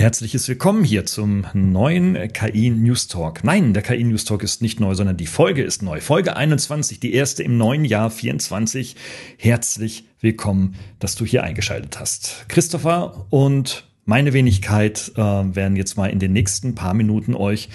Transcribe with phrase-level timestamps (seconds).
[0.00, 3.44] Herzliches Willkommen hier zum neuen KI News Talk.
[3.44, 6.00] Nein, der KI News Talk ist nicht neu, sondern die Folge ist neu.
[6.00, 8.96] Folge 21, die erste im neuen Jahr 24.
[9.36, 12.46] Herzlich willkommen, dass du hier eingeschaltet hast.
[12.48, 17.68] Christopher und meine Wenigkeit äh, werden jetzt mal in den nächsten paar Minuten euch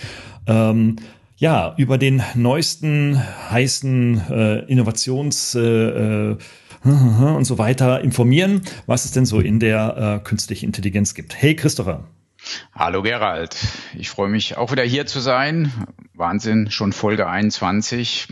[0.48, 0.96] ähm,
[1.38, 5.60] ja über den neuesten heißen äh, Innovations äh,
[6.32, 6.38] äh
[6.86, 11.40] und so weiter informieren, was es denn so in der äh, künstlichen Intelligenz gibt.
[11.40, 12.04] Hey Christopher.
[12.74, 13.56] Hallo Gerald,
[13.98, 15.72] ich freue mich auch wieder hier zu sein.
[16.14, 18.28] Wahnsinn, schon Folge 21.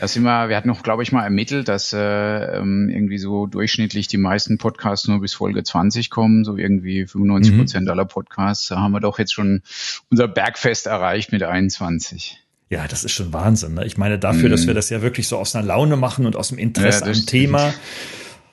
[0.00, 3.46] Da sind wir, wir hatten noch, glaube ich, mal ermittelt, dass äh, ähm, irgendwie so
[3.46, 7.90] durchschnittlich die meisten Podcasts nur bis Folge 20 kommen, so irgendwie 95 Prozent mhm.
[7.90, 8.68] aller Podcasts.
[8.68, 9.62] Da haben wir doch jetzt schon
[10.10, 12.40] unser Bergfest erreicht mit 21.
[12.70, 13.74] Ja, das ist schon Wahnsinn.
[13.74, 13.86] Ne?
[13.86, 14.52] Ich meine, dafür, mm.
[14.52, 14.76] dass wir mhm.
[14.76, 17.72] das ja wirklich so aus einer Laune machen und aus dem Interesse ja, am Thema,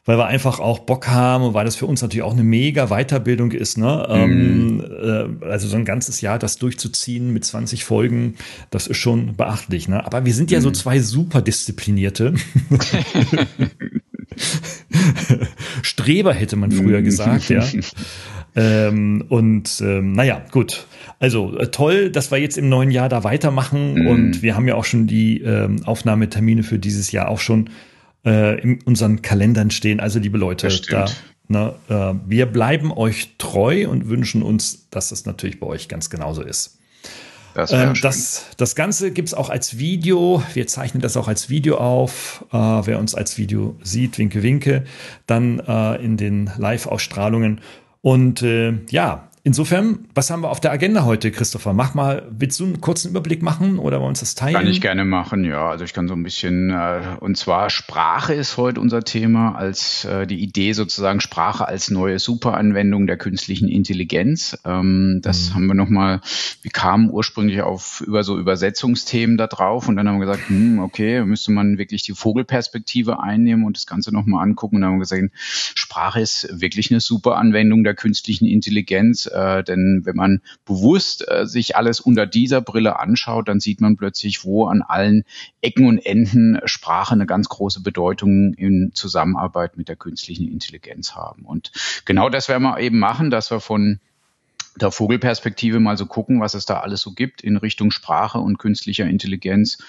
[0.06, 2.88] weil wir einfach auch Bock haben und weil das für uns natürlich auch eine mega
[2.88, 3.78] Weiterbildung ist.
[3.78, 4.08] Ne?
[4.10, 4.14] Mm.
[4.14, 4.84] Ähm,
[5.42, 8.36] äh, also so ein ganzes Jahr das durchzuziehen mit 20 Folgen,
[8.72, 9.88] das ist schon beachtlich.
[9.88, 10.04] Ne?
[10.04, 10.64] Aber wir sind ja mm.
[10.64, 10.74] so mhm.
[10.74, 12.34] zwei super disziplinierte.
[15.84, 17.64] Streber hätte man früher gesagt, ja.
[18.54, 20.88] Ähm, und ähm, naja, gut.
[21.20, 23.94] Also äh, toll, dass wir jetzt im neuen Jahr da weitermachen.
[23.94, 24.08] Mhm.
[24.08, 27.70] Und wir haben ja auch schon die ähm, Aufnahmetermine für dieses Jahr auch schon
[28.26, 30.00] äh, in unseren Kalendern stehen.
[30.00, 31.06] Also liebe Leute, da,
[31.48, 36.10] ne, äh, wir bleiben euch treu und wünschen uns, dass es natürlich bei euch ganz
[36.10, 36.78] genauso ist.
[37.54, 40.42] Das, ähm, das, das Ganze gibt's auch als Video.
[40.54, 42.46] Wir zeichnen das auch als Video auf.
[42.52, 44.86] Äh, wer uns als Video sieht, winke, winke,
[45.28, 47.62] dann äh, in den Live-Ausstrahlungen.
[48.02, 51.74] Und äh, ja, Insofern, was haben wir auf der Agenda heute, Christopher?
[51.74, 54.54] Mach mal, willst du einen kurzen Überblick machen oder wollen wir uns das teilen?
[54.54, 55.68] Kann ich gerne machen, ja.
[55.68, 60.06] Also ich kann so ein bisschen, äh, und zwar Sprache ist heute unser Thema, als
[60.06, 64.60] äh, die Idee sozusagen Sprache als neue Superanwendung der künstlichen Intelligenz.
[64.64, 65.56] Ähm, das mhm.
[65.56, 66.22] haben wir nochmal,
[66.62, 70.78] wir kamen ursprünglich auf über so Übersetzungsthemen da drauf und dann haben wir gesagt, hm,
[70.78, 74.76] okay, müsste man wirklich die Vogelperspektive einnehmen und das Ganze nochmal angucken.
[74.76, 80.02] Und dann haben wir gesehen, Sprache ist wirklich eine Superanwendung der künstlichen Intelligenz äh, denn
[80.04, 84.66] wenn man bewusst äh, sich alles unter dieser Brille anschaut, dann sieht man plötzlich, wo
[84.66, 85.24] an allen
[85.62, 91.46] Ecken und Enden Sprache eine ganz große Bedeutung in Zusammenarbeit mit der künstlichen Intelligenz haben.
[91.46, 91.72] Und
[92.06, 94.00] genau das werden wir eben machen, dass wir von
[94.80, 98.58] der Vogelperspektive mal so gucken, was es da alles so gibt in Richtung Sprache und
[98.58, 99.80] künstlicher Intelligenz.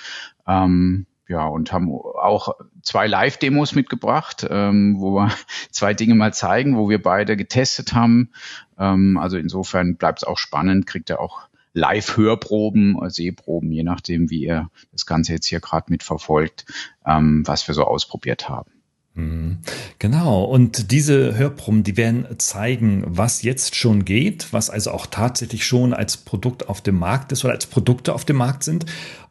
[0.47, 5.31] Ähm, ja, und haben auch zwei Live-Demos mitgebracht, ähm, wo wir
[5.71, 8.31] zwei Dinge mal zeigen, wo wir beide getestet haben.
[8.79, 14.45] Ähm, also insofern bleibt es auch spannend, kriegt er auch Live-Hörproben, Sehproben, je nachdem, wie
[14.45, 16.67] ihr das Ganze jetzt hier gerade mitverfolgt,
[17.07, 18.71] ähm, was wir so ausprobiert haben.
[19.15, 19.59] Mhm.
[19.99, 25.67] Genau, und diese Hörproben, die werden zeigen, was jetzt schon geht, was also auch tatsächlich
[25.67, 28.87] schon als Produkt auf dem Markt ist oder als Produkte auf dem Markt sind.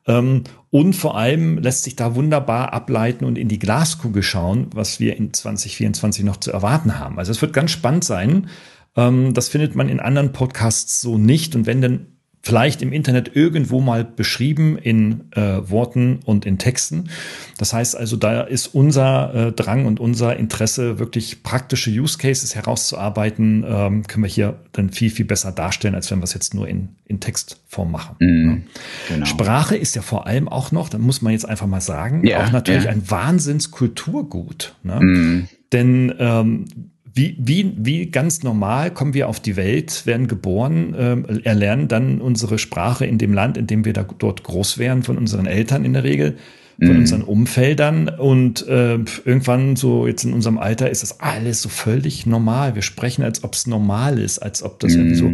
[0.05, 5.01] Ähm, und vor allem lässt sich da wunderbar ableiten und in die Glaskugel schauen, was
[5.01, 7.19] wir in 2024 noch zu erwarten haben.
[7.19, 8.47] Also es wird ganz spannend sein.
[8.95, 11.55] Ähm, das findet man in anderen Podcasts so nicht.
[11.55, 17.09] Und wenn denn vielleicht im Internet irgendwo mal beschrieben in äh, Worten und in Texten.
[17.57, 22.55] Das heißt also, da ist unser äh, Drang und unser Interesse, wirklich praktische Use Cases
[22.55, 26.55] herauszuarbeiten, ähm, können wir hier dann viel, viel besser darstellen, als wenn wir es jetzt
[26.55, 28.15] nur in, in Textform machen.
[28.19, 28.63] Mm,
[29.07, 29.25] genau.
[29.25, 32.43] Sprache ist ja vor allem auch noch, da muss man jetzt einfach mal sagen, ja,
[32.43, 32.91] auch natürlich ja.
[32.91, 34.75] ein Wahnsinnskulturgut.
[34.83, 34.99] Ne?
[34.99, 35.47] Mm.
[35.71, 36.65] Denn ähm,
[37.13, 42.21] wie, wie, wie ganz normal kommen wir auf die Welt, werden geboren, äh, erlernen dann
[42.21, 45.83] unsere Sprache in dem Land, in dem wir da, dort groß wären, von unseren Eltern
[45.83, 46.37] in der Regel,
[46.79, 46.99] von mhm.
[46.99, 48.07] unseren Umfeldern.
[48.07, 52.75] Und äh, irgendwann, so jetzt in unserem Alter, ist das alles so völlig normal.
[52.75, 54.99] Wir sprechen, als ob es normal ist, als ob das mhm.
[54.99, 55.31] irgendwie so.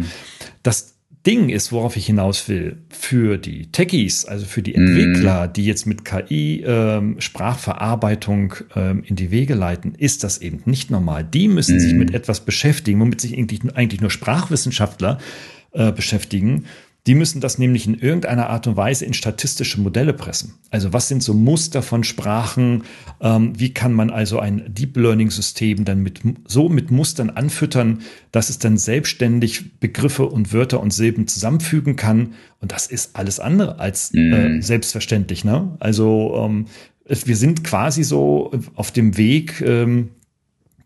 [0.62, 5.52] Das, Ding ist, worauf ich hinaus will, für die Techies, also für die Entwickler, mm.
[5.52, 10.90] die jetzt mit KI ähm, Sprachverarbeitung ähm, in die Wege leiten, ist das eben nicht
[10.90, 11.24] normal.
[11.24, 11.80] Die müssen mm.
[11.80, 15.18] sich mit etwas beschäftigen, womit sich eigentlich, eigentlich nur Sprachwissenschaftler
[15.72, 16.64] äh, beschäftigen,
[17.08, 20.56] Die müssen das nämlich in irgendeiner Art und Weise in statistische Modelle pressen.
[20.70, 22.82] Also was sind so Muster von Sprachen?
[23.22, 28.02] Ähm, wie kann man also ein Deep Learning System dann mit, so mit Mustern anfüttern,
[28.30, 32.34] dass es dann selbstständig Begriffe und Wörter und Silben zusammenfügen kann?
[32.60, 34.60] Und das ist alles andere als äh, mhm.
[34.60, 35.46] selbstverständlich.
[35.46, 35.78] Ne?
[35.80, 36.66] Also ähm,
[37.06, 40.10] wir sind quasi so auf dem Weg, ähm,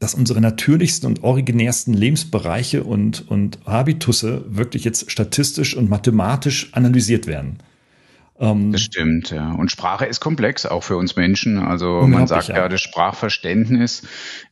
[0.02, 7.28] dass unsere natürlichsten und originärsten Lebensbereiche und, und Habitusse wirklich jetzt statistisch und mathematisch analysiert
[7.28, 7.58] werden.
[8.40, 9.52] Ähm, das stimmt, ja.
[9.52, 11.60] Und Sprache ist komplex, auch für uns Menschen.
[11.60, 14.02] Also man sagt ja, das Sprachverständnis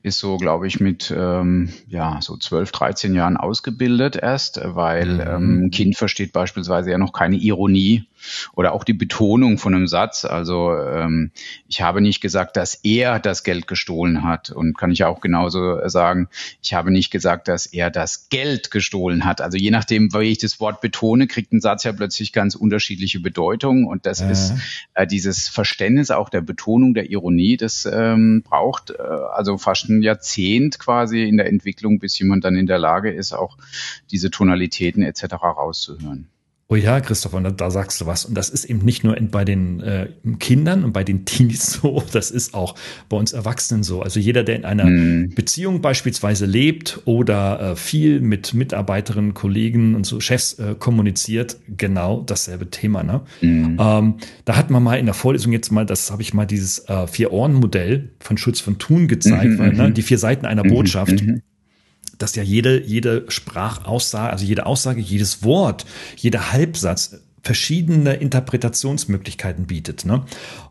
[0.04, 5.20] ist so, glaube ich, mit ähm, ja so 12, 13 Jahren ausgebildet erst, weil mhm.
[5.20, 8.06] ähm, ein Kind versteht beispielsweise ja noch keine Ironie
[8.54, 10.24] oder auch die Betonung von einem Satz.
[10.24, 11.30] Also ähm,
[11.68, 15.86] ich habe nicht gesagt, dass er das Geld gestohlen hat und kann ich auch genauso
[15.88, 16.28] sagen,
[16.62, 19.40] ich habe nicht gesagt, dass er das Geld gestohlen hat.
[19.40, 23.20] Also je nachdem, wie ich das Wort betone, kriegt ein Satz ja plötzlich ganz unterschiedliche
[23.20, 24.30] Bedeutung und das ja.
[24.30, 24.54] ist
[24.94, 30.02] äh, dieses Verständnis auch der Betonung der Ironie, das ähm, braucht äh, also fast ein
[30.02, 33.56] Jahrzehnt quasi in der Entwicklung, bis jemand dann in der Lage ist, auch
[34.10, 35.34] diese Tonalitäten etc.
[35.42, 36.28] rauszuhören.
[36.72, 38.24] Oh ja, Christopher, da, da, sagst du was.
[38.24, 40.06] Und das ist eben nicht nur bei den äh,
[40.38, 42.76] Kindern und bei den Teenies so, das ist auch
[43.08, 44.02] bei uns Erwachsenen so.
[44.02, 45.34] Also jeder, der in einer mm.
[45.34, 52.20] Beziehung beispielsweise lebt oder äh, viel mit Mitarbeiterinnen, Kollegen und so Chefs äh, kommuniziert, genau
[52.20, 53.02] dasselbe Thema.
[53.02, 53.22] Ne?
[53.40, 53.76] Mm.
[53.80, 54.14] Ähm,
[54.44, 57.08] da hat man mal in der Vorlesung jetzt mal, das habe ich mal dieses äh,
[57.08, 59.94] Vier-Ohren-Modell von Schutz von Thun gezeigt, -hmm, weil, ne, mhm.
[59.94, 61.14] die vier Seiten einer -hmm, Botschaft.
[61.14, 61.40] -hmm
[62.20, 65.86] dass ja jede, jede Sprachaussage, also jede Aussage, jedes Wort,
[66.16, 70.04] jeder Halbsatz verschiedene Interpretationsmöglichkeiten bietet.
[70.04, 70.24] Ne?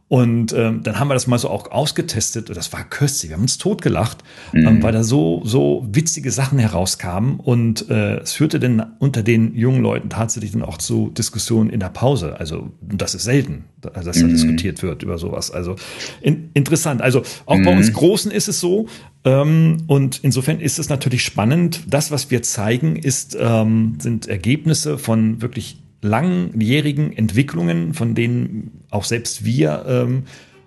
[0.09, 2.49] Und ähm, dann haben wir das mal so auch ausgetestet.
[2.49, 3.29] Das war köstlich.
[3.29, 4.23] Wir haben uns totgelacht,
[4.53, 4.67] mhm.
[4.67, 7.39] ähm, weil da so, so witzige Sachen herauskamen.
[7.39, 11.79] Und äh, es führte dann unter den jungen Leuten tatsächlich dann auch zu Diskussionen in
[11.79, 12.39] der Pause.
[12.39, 14.29] Also das ist selten, dass da mhm.
[14.29, 15.51] diskutiert wird über sowas.
[15.51, 15.75] Also
[16.21, 17.03] in, interessant.
[17.03, 17.65] Also auch mhm.
[17.65, 18.87] bei uns Großen ist es so,
[19.23, 21.81] und insofern ist es natürlich spannend.
[21.87, 29.03] Das, was wir zeigen, ist, ähm, sind Ergebnisse von wirklich langjährigen Entwicklungen, von denen auch
[29.03, 30.23] selbst wir ähm,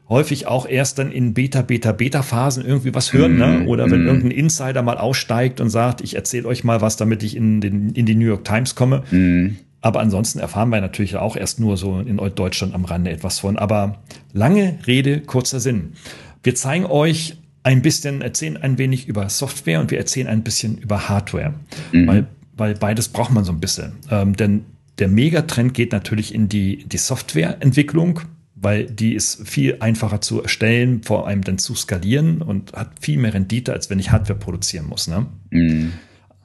[0.09, 3.47] häufig auch erst dann in Beta, Beta, Beta-Phasen irgendwie was hören, ne?
[3.61, 3.69] Mhm.
[3.69, 4.07] Oder wenn mm.
[4.07, 7.91] irgendein Insider mal aussteigt und sagt, ich erzähle euch mal was, damit ich in, den,
[7.91, 9.05] in die New York Times komme.
[9.11, 9.57] Mm.
[9.81, 13.57] Aber ansonsten erfahren wir natürlich auch erst nur so in Deutschland am Rande etwas von.
[13.57, 14.03] Aber
[14.35, 15.95] lange Rede, kurzer Sinn.
[16.43, 20.79] Wir zeigen euch ein bisschen, erzählen ein wenig über Software und wir erzählen ein bisschen
[20.79, 21.55] über Hardware,
[21.93, 22.07] mhm.
[22.07, 22.27] weil,
[22.57, 23.93] weil beides braucht man so ein bisschen.
[24.11, 24.65] Ähm, denn
[24.99, 28.21] der Megatrend geht natürlich in die, die Softwareentwicklung,
[28.55, 33.19] weil die ist viel einfacher zu erstellen, vor allem dann zu skalieren und hat viel
[33.19, 35.09] mehr Rendite, als wenn ich Hardware produzieren muss.
[35.09, 35.27] Ne?
[35.51, 35.93] Mhm.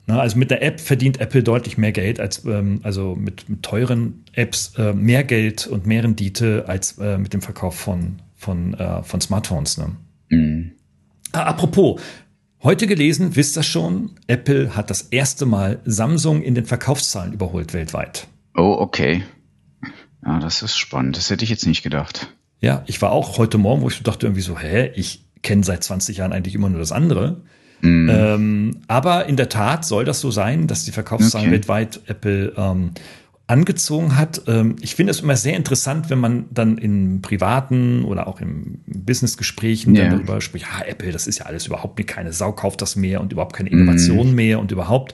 [0.08, 3.62] Na, also mit der App verdient Apple deutlich mehr Geld als ähm, also mit, mit,
[3.62, 8.74] teuren Apps äh, mehr Geld und mehr Rendite als äh, mit dem Verkauf von, von,
[8.76, 9.78] äh, von Smartphones.
[9.78, 9.96] Ne?
[10.30, 10.72] Mhm.
[11.32, 12.00] Ah, apropos,
[12.64, 17.74] heute gelesen, wisst ihr schon, Apple hat das erste Mal Samsung in den Verkaufszahlen überholt
[17.74, 18.28] weltweit.
[18.56, 19.24] Oh, okay.
[20.26, 21.18] Ja, das ist spannend.
[21.18, 22.34] Das hätte ich jetzt nicht gedacht.
[22.60, 25.84] Ja, ich war auch heute Morgen, wo ich dachte irgendwie so, hä, ich kenne seit
[25.84, 27.42] 20 Jahren eigentlich immer nur das andere.
[27.82, 28.10] Mm.
[28.10, 31.54] Ähm, aber in der Tat soll das so sein, dass die Verkaufszahlen okay.
[31.54, 32.92] weltweit Apple ähm,
[33.48, 34.42] angezogen hat.
[34.48, 38.80] Ähm, ich finde es immer sehr interessant, wenn man dann in privaten oder auch im
[38.86, 40.10] Businessgesprächen yeah.
[40.10, 43.22] darüber spricht, ja, Apple, das ist ja alles überhaupt nicht, keine Sau kauft das mehr
[43.22, 44.36] und überhaupt keine Innovation mm.
[44.36, 45.14] mehr und überhaupt.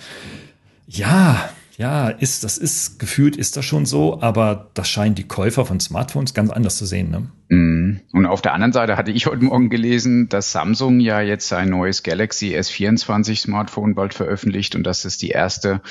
[0.87, 5.65] Ja, ja, ist, das ist gefühlt ist das schon so, aber das scheinen die Käufer
[5.65, 7.09] von Smartphones ganz anders zu sehen.
[7.09, 7.27] Ne?
[7.53, 8.01] Mhm.
[8.11, 11.69] Und auf der anderen Seite hatte ich heute Morgen gelesen, dass Samsung ja jetzt ein
[11.69, 15.81] neues Galaxy S24 Smartphone bald veröffentlicht und dass es die erste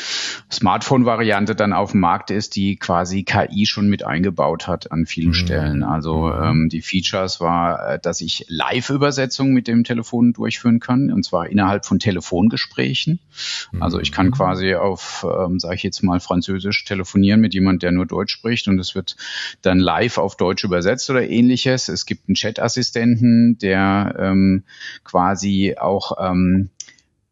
[0.50, 5.28] Smartphone-Variante dann auf dem Markt ist, die quasi KI schon mit eingebaut hat an vielen
[5.28, 5.34] mhm.
[5.34, 5.82] Stellen.
[5.82, 6.44] Also mhm.
[6.44, 11.48] ähm, die Features war, äh, dass ich Live-Übersetzung mit dem Telefon durchführen kann und zwar
[11.48, 13.20] innerhalb von Telefongesprächen.
[13.80, 14.32] Also ich kann mhm.
[14.32, 18.68] quasi auf, ähm, sage ich jetzt mal, Französisch telefonieren mit jemand, der nur Deutsch spricht
[18.68, 19.16] und es wird
[19.62, 21.88] dann live auf Deutsch übersetzt oder ähnliches ähnliches.
[21.88, 24.64] Es gibt einen Chat-Assistenten, der ähm,
[25.04, 26.70] quasi auch ähm,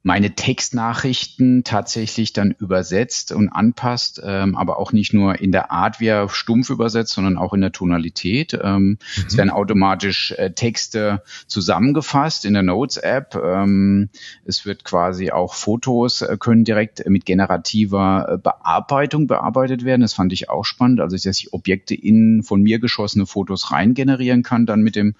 [0.02, 6.00] meine Textnachrichten tatsächlich dann übersetzt und anpasst, ähm, aber auch nicht nur in der Art,
[6.00, 8.58] wie er stumpf übersetzt, sondern auch in der Tonalität.
[8.62, 8.98] Ähm, mhm.
[9.26, 13.34] Es werden automatisch äh, Texte zusammengefasst in der Notes-App.
[13.34, 14.08] Ähm,
[14.46, 20.00] es wird quasi auch Fotos äh, können direkt mit generativer äh, Bearbeitung bearbeitet werden.
[20.00, 23.92] Das fand ich auch spannend, also dass ich Objekte in von mir geschossene Fotos rein
[23.92, 25.14] generieren kann, dann mit dem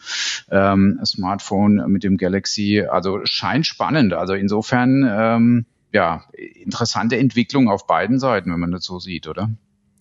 [0.51, 2.87] ähm, Smartphone, mit dem Galaxy.
[2.91, 4.15] Also scheint spannend.
[4.15, 6.25] Also insofern insofern, ähm, ja,
[6.63, 9.51] interessante Entwicklung auf beiden Seiten, wenn man das so sieht, oder?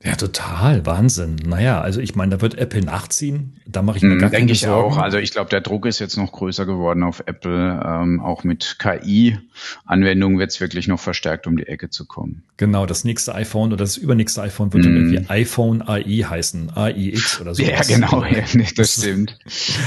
[0.01, 1.35] Ja, total, Wahnsinn.
[1.45, 3.59] Naja, also ich meine, da wird Apple nachziehen.
[3.65, 4.93] Da mache ich mir hm, gar Denke ich Sorgen.
[4.93, 4.97] auch.
[4.97, 7.83] Also ich glaube, der Druck ist jetzt noch größer geworden auf Apple.
[7.85, 12.43] Ähm, auch mit KI-Anwendungen wird es wirklich noch verstärkt um die Ecke zu kommen.
[12.55, 14.87] Genau, das nächste iPhone oder das übernächste iPhone wird mm.
[14.87, 17.61] dann irgendwie iPhone AI heißen, AIX oder so.
[17.61, 18.43] Ja, genau, ja,
[18.77, 19.37] das stimmt.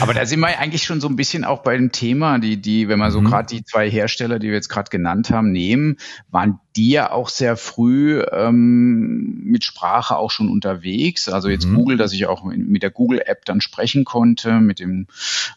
[0.01, 2.87] Aber da sind wir eigentlich schon so ein bisschen auch bei dem Thema, die, die,
[2.89, 3.27] wenn man so mhm.
[3.27, 5.97] gerade die zwei Hersteller, die wir jetzt gerade genannt haben, nehmen,
[6.31, 11.29] waren die ja auch sehr früh ähm, mit Sprache auch schon unterwegs.
[11.29, 11.75] Also jetzt mhm.
[11.75, 15.07] Google, dass ich auch mit der Google-App dann sprechen konnte, mit dem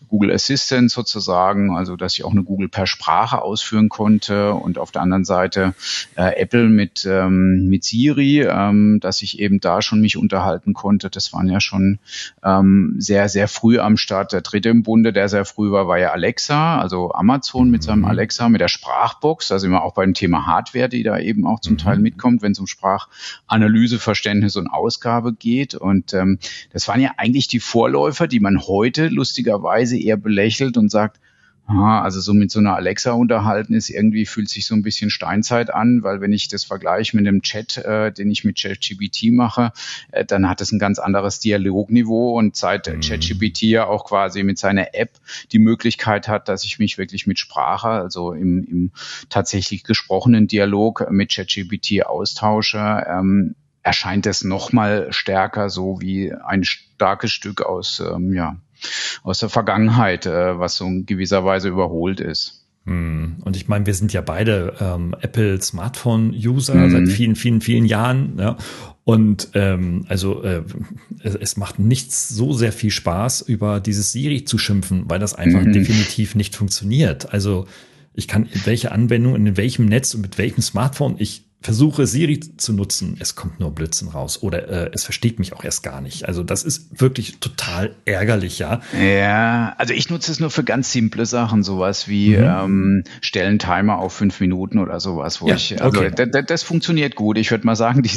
[0.10, 4.92] Google Assistant sozusagen, also dass ich auch eine Google per Sprache ausführen konnte und auf
[4.92, 5.74] der anderen Seite
[6.16, 11.10] äh, Apple mit, ähm, mit Siri, ähm, dass ich eben da schon mich unterhalten konnte.
[11.10, 12.00] Das waren ja schon
[12.44, 14.34] ähm, sehr, sehr früh am Start.
[14.34, 18.00] Der dritte im Bunde, der sehr früh war, war ja Alexa, also Amazon mit seinem
[18.00, 18.06] mhm.
[18.06, 21.74] Alexa, mit der Sprachbox, also immer auch beim Thema Hardware, die da eben auch zum
[21.74, 21.78] mhm.
[21.80, 25.76] Teil mitkommt, wenn es um Sprachanalyse, Verständnis und Ausgabe geht.
[25.76, 26.40] Und ähm,
[26.72, 31.20] das waren ja eigentlich die Vorläufer, die man heute lustigerweise eher belächelt und sagt,
[31.68, 35.10] Aha, also so mit so einer Alexa unterhalten ist irgendwie fühlt sich so ein bisschen
[35.10, 39.32] Steinzeit an, weil wenn ich das vergleiche mit dem Chat, äh, den ich mit ChatGPT
[39.32, 39.72] mache,
[40.12, 43.00] äh, dann hat es ein ganz anderes Dialogniveau und seit mhm.
[43.00, 45.18] ChatGPT ja auch quasi mit seiner App
[45.52, 48.92] die Möglichkeit hat, dass ich mich wirklich mit Sprache, also im, im
[49.30, 57.32] tatsächlich gesprochenen Dialog mit ChatGPT austausche, ähm, erscheint es nochmal stärker so wie ein starkes
[57.32, 58.58] Stück aus, ähm, ja,
[59.24, 62.66] aus der Vergangenheit, äh, was so in gewisser Weise überholt ist.
[62.86, 63.38] Hm.
[63.44, 66.92] Und ich meine, wir sind ja beide ähm, Apple Smartphone-User mhm.
[66.92, 68.38] seit vielen, vielen, vielen Jahren.
[68.38, 68.58] Ja?
[69.04, 70.64] Und ähm, also äh,
[71.24, 75.34] es, es, macht nicht so sehr viel Spaß, über dieses Siri zu schimpfen, weil das
[75.34, 75.74] einfach mhm.
[75.74, 77.34] definitiv nicht funktioniert.
[77.34, 77.66] Also
[78.14, 82.40] ich kann in welche Anwendung, in welchem Netz und mit welchem Smartphone ich versuche Siri
[82.40, 86.00] zu nutzen, es kommt nur Blödsinn raus oder äh, es versteht mich auch erst gar
[86.00, 86.28] nicht.
[86.28, 88.82] Also das ist wirklich total ärgerlich, ja.
[89.02, 92.44] Ja, also ich nutze es nur für ganz simple Sachen, sowas wie mhm.
[92.44, 96.44] ähm, stellen Timer auf fünf Minuten oder sowas, wo ja, ich, also okay.
[96.46, 97.40] das funktioniert gut.
[97.40, 98.12] Ich würde mal sagen, die,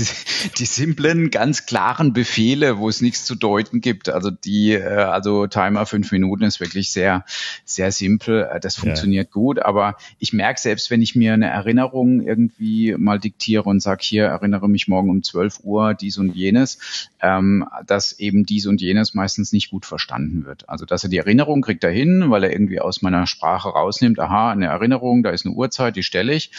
[0.58, 5.46] die simplen, ganz klaren Befehle, wo es nichts zu deuten gibt, also die, äh, also
[5.46, 7.24] Timer fünf Minuten ist wirklich sehr,
[7.64, 8.46] sehr simpel.
[8.52, 9.32] Äh, das funktioniert ja.
[9.32, 13.80] gut, aber ich merke selbst, wenn ich mir eine Erinnerung irgendwie mal die diktiere und
[13.80, 18.66] sage, hier erinnere mich morgen um 12 Uhr dies und jenes, ähm, dass eben dies
[18.66, 20.68] und jenes meistens nicht gut verstanden wird.
[20.68, 24.18] Also dass er die Erinnerung kriegt er hin, weil er irgendwie aus meiner Sprache rausnimmt,
[24.18, 26.50] aha, eine Erinnerung, da ist eine Uhrzeit, die stelle ich.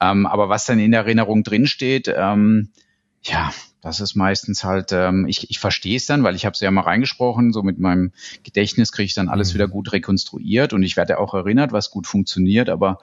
[0.00, 2.68] Ähm, aber was dann in der Erinnerung drinsteht, ähm,
[3.22, 6.60] ja, das ist meistens halt, ähm, ich, ich verstehe es dann, weil ich habe es
[6.60, 9.54] ja mal reingesprochen, so mit meinem Gedächtnis kriege ich dann alles mhm.
[9.54, 12.98] wieder gut rekonstruiert und ich werde auch erinnert, was gut funktioniert, aber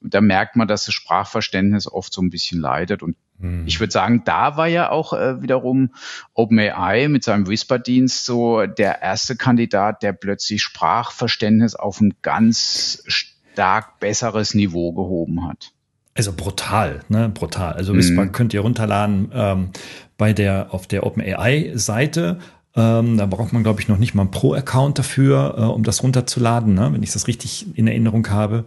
[0.00, 3.66] da merkt man, dass das Sprachverständnis oft so ein bisschen leidet und mhm.
[3.66, 5.94] ich würde sagen, da war ja auch äh, wiederum
[6.34, 14.00] OpenAI mit seinem Whisper-Dienst so der erste Kandidat, der plötzlich Sprachverständnis auf ein ganz stark
[14.00, 15.72] besseres Niveau gehoben hat.
[16.16, 17.28] Also brutal, ne?
[17.28, 17.74] Brutal.
[17.74, 18.32] Also mhm.
[18.32, 19.68] könnt ihr runterladen ähm,
[20.16, 22.38] bei der auf der OpenAI-Seite.
[22.74, 26.02] Ähm, da braucht man, glaube ich, noch nicht mal einen Pro-Account dafür, äh, um das
[26.02, 26.90] runterzuladen, ne?
[26.92, 28.64] wenn ich das richtig in Erinnerung habe.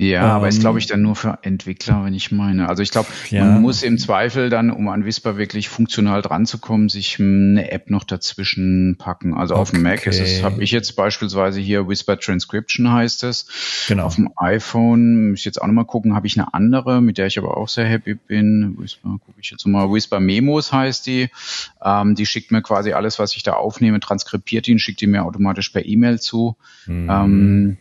[0.00, 2.68] Ja, ähm, aber ist, glaube ich, dann nur für Entwickler, wenn ich meine.
[2.68, 3.44] Also ich glaube, ja.
[3.44, 7.72] man muss im Zweifel dann, um an Whisper wirklich funktional dran zu kommen, sich eine
[7.72, 9.34] App noch dazwischen packen.
[9.34, 9.60] Also okay.
[9.60, 13.48] auf dem Mac ist es, habe ich jetzt beispielsweise hier Whisper Transcription heißt es.
[13.88, 14.04] Genau.
[14.04, 17.26] Auf dem iPhone, muss ich jetzt auch nochmal gucken, habe ich eine andere, mit der
[17.26, 18.76] ich aber auch sehr happy bin.
[18.78, 21.28] Whisper, gucke ich jetzt mal, Whisper Memos heißt die.
[21.84, 25.24] Ähm, die schickt mir quasi alles, was ich da aufnehme, transkribiert und schickt die mir
[25.24, 26.54] automatisch per E-Mail zu.
[26.86, 27.10] Mhm.
[27.10, 27.76] Ähm,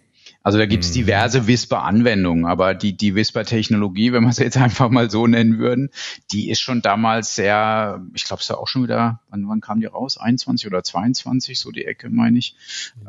[0.48, 0.94] also da gibt's mhm.
[0.94, 5.90] diverse Whisper-Anwendungen, aber die, die Whisper-Technologie, wenn wir es jetzt einfach mal so nennen würden,
[6.32, 9.82] die ist schon damals sehr, ich glaube, es ja auch schon wieder, wann, wann kam
[9.82, 10.18] die raus?
[10.18, 12.56] 21 oder 22, so die Ecke, meine ich.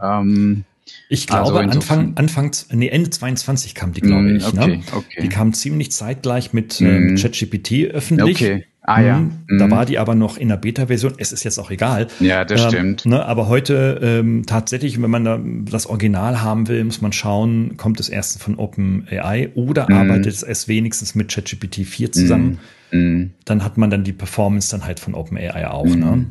[0.03, 0.65] Ähm,
[1.09, 4.53] ich glaube, also Anfang, Anfang, nee, Ende 22 kam die, glaube mm, ich.
[4.55, 4.61] Ne?
[4.61, 4.83] Okay, ne?
[4.95, 5.23] okay.
[5.23, 6.87] Die kam ziemlich zeitgleich mit mm.
[6.87, 8.35] äh, ChatGPT öffentlich.
[8.35, 8.67] Okay.
[8.89, 9.19] Ah ja.
[9.19, 9.59] Mhm.
[9.59, 11.13] Da war die aber noch in der Beta-Version.
[11.19, 12.07] Es ist jetzt auch egal.
[12.21, 13.07] Ja, das ähm, stimmt.
[13.07, 15.39] Ne, aber heute ähm, tatsächlich, wenn man da
[15.71, 19.97] das Original haben will, muss man schauen, kommt es erst von OpenAI oder mhm.
[19.97, 22.61] arbeitet es wenigstens mit ChatGPT 4 zusammen.
[22.91, 23.33] Mhm.
[23.45, 25.85] Dann hat man dann die Performance dann halt von OpenAI auch.
[25.85, 26.27] Ne?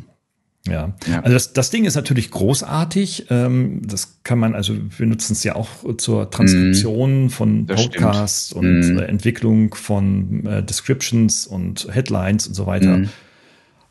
[0.67, 0.73] Mhm.
[0.73, 0.93] Ja.
[1.07, 1.19] ja.
[1.21, 3.27] also das, das Ding ist natürlich großartig.
[3.29, 8.51] Ähm, das kann man, also wir nutzen es ja auch zur Transkription mm, von Podcasts
[8.51, 8.99] und mm.
[8.99, 12.97] Entwicklung von äh, Descriptions und Headlines und so weiter.
[12.97, 13.09] Mm.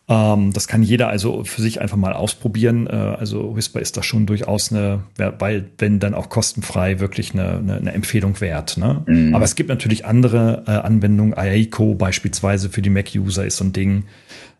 [0.08, 2.86] Ähm, das kann jeder also für sich einfach mal ausprobieren.
[2.86, 7.58] Äh, also Whisper ist da schon durchaus eine, weil wenn dann auch kostenfrei wirklich eine,
[7.58, 8.76] eine, eine Empfehlung wert.
[8.76, 9.02] Ne?
[9.06, 9.34] Mhm.
[9.34, 11.34] Aber es gibt natürlich andere äh, Anwendungen.
[11.36, 14.04] IAICO beispielsweise für die Mac-User ist so ein Ding.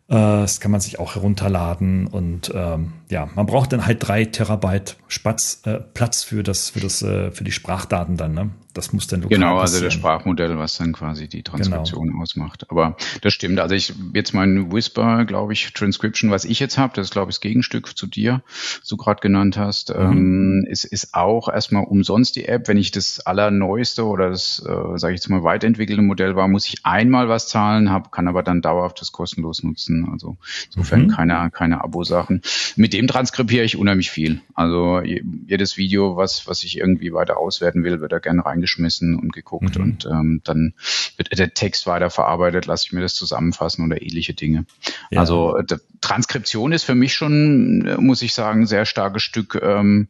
[0.09, 4.25] Äh, das kann man sich auch herunterladen und ähm, ja, man braucht dann halt drei
[4.25, 8.35] Terabyte Spatz, äh, Platz für das, für das, äh, für die Sprachdaten dann.
[8.35, 8.51] Ne?
[8.77, 12.23] Das muss dann lokal Genau, also das Sprachmodell, was dann quasi die Transkription genau.
[12.23, 12.71] ausmacht.
[12.71, 13.59] Aber das stimmt.
[13.59, 17.31] Also ich jetzt mein Whisper, glaube ich, Transcription, was ich jetzt habe, das ist glaube
[17.31, 18.43] ich das Gegenstück zu dir,
[18.79, 20.03] was du gerade genannt hast, mhm.
[20.03, 22.69] ähm, ist, ist auch erstmal umsonst die App.
[22.69, 26.67] Wenn ich das allerneueste oder das, äh, sage ich jetzt mal, weiterentwickelte Modell war, muss
[26.67, 30.07] ich einmal was zahlen, hab, kann aber dann dauerhaft das kostenlos nutzen.
[30.13, 31.09] Also insofern mhm.
[31.09, 32.43] keine, keine Abo-Sachen.
[32.77, 34.43] Mit dem transkribiere ich unheimlich viel.
[34.53, 39.33] Also jedes Video, was, was ich irgendwie weiter auswerten will, wird da gerne reingeschmissen und
[39.33, 39.83] geguckt mhm.
[39.83, 40.75] und ähm, dann
[41.17, 44.67] wird der Text weiterverarbeitet, lasse ich mir das zusammenfassen oder ähnliche Dinge.
[45.11, 45.21] Ja.
[45.21, 45.57] Also
[46.01, 50.09] Transkription ist für mich schon, muss ich sagen, sehr starkes Stück ähm,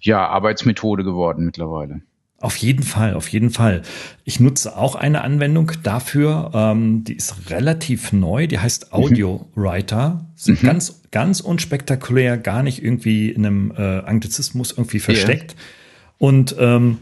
[0.00, 2.02] ja, Arbeitsmethode geworden mittlerweile.
[2.40, 3.82] Auf jeden Fall, auf jeden Fall.
[4.24, 8.98] Ich nutze auch eine Anwendung dafür, ähm, die ist relativ neu, die heißt mhm.
[8.98, 10.26] Audio Writer.
[10.44, 10.58] Mhm.
[10.60, 15.52] ganz, ganz unspektakulär, gar nicht irgendwie in einem äh, Anglizismus irgendwie versteckt.
[15.52, 15.62] Yeah.
[16.18, 16.98] Und ähm,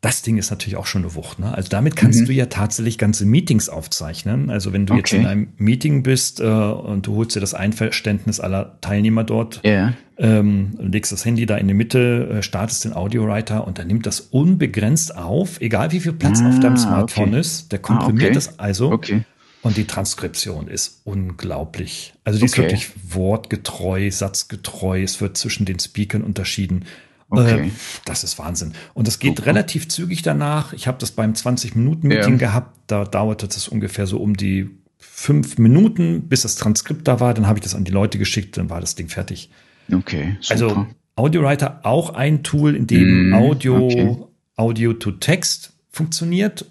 [0.00, 1.38] das Ding ist natürlich auch schon eine Wucht.
[1.38, 1.52] Ne?
[1.52, 2.26] Also damit kannst mhm.
[2.26, 4.48] du ja tatsächlich ganze Meetings aufzeichnen.
[4.48, 5.00] Also wenn du okay.
[5.00, 9.60] jetzt in einem Meeting bist äh, und du holst dir das Einverständnis aller Teilnehmer dort,
[9.62, 9.92] yeah.
[10.16, 14.06] ähm, legst das Handy da in die Mitte, äh, startest den Audiowriter und dann nimmt
[14.06, 17.40] das unbegrenzt auf, egal wie viel Platz ah, auf deinem Smartphone okay.
[17.40, 17.70] ist.
[17.70, 18.34] Der komprimiert ah, okay.
[18.34, 18.92] das also.
[18.92, 19.24] Okay.
[19.62, 22.14] Und die Transkription ist unglaublich.
[22.24, 25.02] Also die ist wirklich wortgetreu, satzgetreu.
[25.02, 26.86] Es wird zwischen den Speakern unterschieden.
[27.30, 27.68] Okay.
[27.68, 27.70] Äh,
[28.04, 28.72] das ist Wahnsinn.
[28.92, 29.50] Und es geht Super.
[29.50, 30.72] relativ zügig danach.
[30.72, 32.38] Ich habe das beim 20-Minuten-Meeting ja.
[32.38, 32.78] gehabt.
[32.88, 37.34] Da dauerte das ungefähr so um die fünf Minuten, bis das Transkript da war.
[37.34, 39.50] Dann habe ich das an die Leute geschickt, dann war das Ding fertig.
[39.92, 40.36] Okay.
[40.40, 40.52] Super.
[40.52, 44.16] Also AudioWriter auch ein Tool, in dem mm, Audio, okay.
[44.56, 46.66] Audio to Text funktioniert.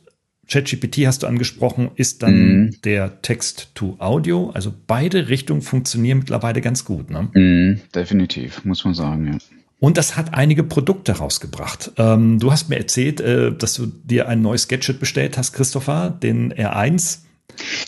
[0.47, 2.81] ChatGPT hast du angesprochen, ist dann mm.
[2.83, 4.49] der Text to Audio.
[4.51, 7.11] Also beide Richtungen funktionieren mittlerweile ganz gut.
[7.11, 7.29] Ne?
[7.33, 9.37] Mm, definitiv, muss man sagen, ja.
[9.79, 11.93] Und das hat einige Produkte rausgebracht.
[11.97, 16.09] Ähm, du hast mir erzählt, äh, dass du dir ein neues Gadget bestellt hast, Christopher,
[16.09, 17.19] den R1.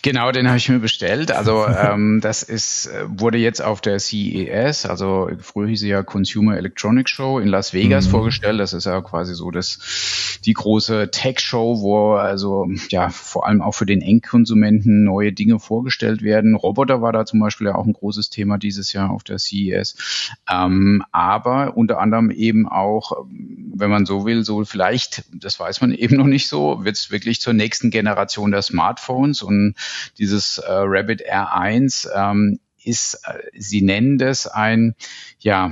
[0.02, 1.32] Genau, den habe ich mir bestellt.
[1.32, 6.04] Also ähm, das ist äh, wurde jetzt auf der CES, also früher hieß sie ja
[6.04, 8.12] Consumer Electronics Show in Las Vegas mhm.
[8.12, 8.60] vorgestellt.
[8.60, 13.62] Das ist ja quasi so das die große Tech Show, wo also ja vor allem
[13.62, 16.56] auch für den Endkonsumenten neue Dinge vorgestellt werden.
[16.56, 20.32] Roboter war da zum Beispiel ja auch ein großes Thema dieses Jahr auf der CES.
[20.50, 23.26] Ähm, aber unter anderem eben auch,
[23.74, 27.12] wenn man so will, so vielleicht, das weiß man eben noch nicht so, wird es
[27.12, 29.76] wirklich zur nächsten Generation der Smartphones und
[30.18, 34.96] dieses äh, Rabbit R1 ähm, ist, äh, Sie nennen das ein,
[35.40, 35.72] ja,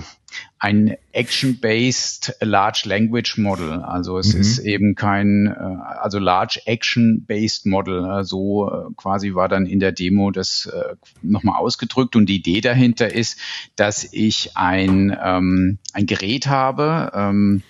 [0.59, 3.81] ein Action-based Large Language Model.
[3.81, 4.41] Also es mhm.
[4.41, 8.23] ist eben kein, äh, also Large Action-based Model.
[8.23, 12.15] So äh, quasi war dann in der Demo das äh, nochmal ausgedrückt.
[12.15, 13.39] Und die Idee dahinter ist,
[13.75, 17.63] dass ich ein, ähm, ein Gerät habe, ähm,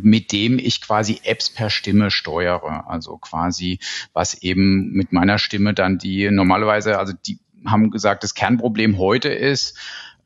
[0.00, 2.88] mit dem ich quasi Apps per Stimme steuere.
[2.88, 3.78] Also quasi,
[4.12, 9.28] was eben mit meiner Stimme dann die normalerweise, also die haben gesagt, das Kernproblem heute
[9.28, 9.78] ist,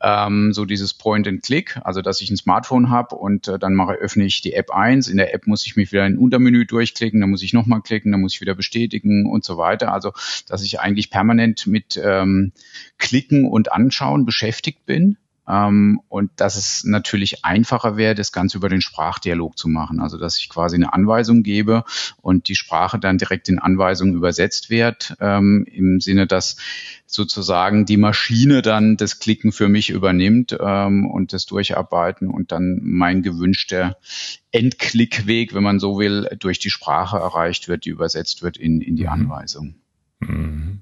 [0.02, 3.74] ähm, so dieses Point and Click, also dass ich ein Smartphone habe und äh, dann
[3.74, 5.08] mache öffne ich die App 1.
[5.08, 7.80] In der App muss ich mich wieder in ein Untermenü durchklicken, dann muss ich nochmal
[7.80, 9.92] klicken, dann muss ich wieder bestätigen und so weiter.
[9.92, 10.12] Also
[10.46, 12.52] dass ich eigentlich permanent mit ähm,
[12.98, 15.16] Klicken und Anschauen beschäftigt bin.
[15.48, 20.00] Ähm, und dass es natürlich einfacher wäre, das Ganze über den Sprachdialog zu machen.
[20.00, 21.84] Also dass ich quasi eine Anweisung gebe
[22.20, 26.56] und die Sprache dann direkt in Anweisungen übersetzt wird, ähm, im Sinne, dass
[27.06, 32.80] sozusagen die Maschine dann das Klicken für mich übernimmt ähm, und das Durcharbeiten und dann
[32.82, 33.96] mein gewünschter
[34.50, 38.96] Endklickweg, wenn man so will, durch die Sprache erreicht wird, die übersetzt wird in, in
[38.96, 39.10] die mhm.
[39.10, 39.76] Anweisung.
[40.20, 40.80] Mhm.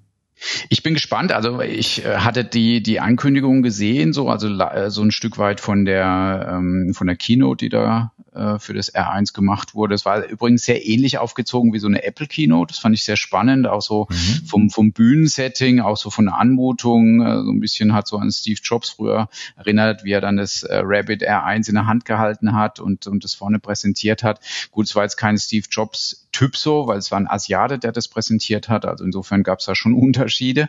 [0.69, 1.33] Ich bin gespannt.
[1.33, 5.61] Also ich äh, hatte die die Ankündigung gesehen, so also äh, so ein Stück weit
[5.61, 9.95] von der ähm, von der Keynote, die da äh, für das R1 gemacht wurde.
[9.95, 12.73] Es war übrigens sehr ähnlich aufgezogen wie so eine Apple Keynote.
[12.73, 14.47] Das fand ich sehr spannend, auch so mhm.
[14.47, 17.21] vom vom Bühnensetting, auch so von der Anmutung.
[17.23, 20.63] Äh, so ein bisschen hat so an Steve Jobs früher erinnert, wie er dann das
[20.63, 24.41] äh, Rabbit R1 in der Hand gehalten hat und und das vorne präsentiert hat.
[24.71, 27.93] Gut, es war jetzt kein Steve Jobs Typ so, weil es war ein Asiate, der
[27.93, 28.85] das präsentiert hat.
[28.85, 30.69] Also insofern gab es da schon Unterschiede.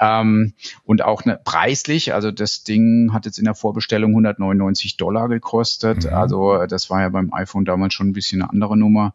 [0.00, 5.28] Ähm, und auch ne, preislich, also das Ding hat jetzt in der Vorbestellung 199 Dollar
[5.28, 6.04] gekostet.
[6.04, 6.12] Mhm.
[6.12, 9.14] Also das war ja beim iPhone damals schon ein bisschen eine andere Nummer.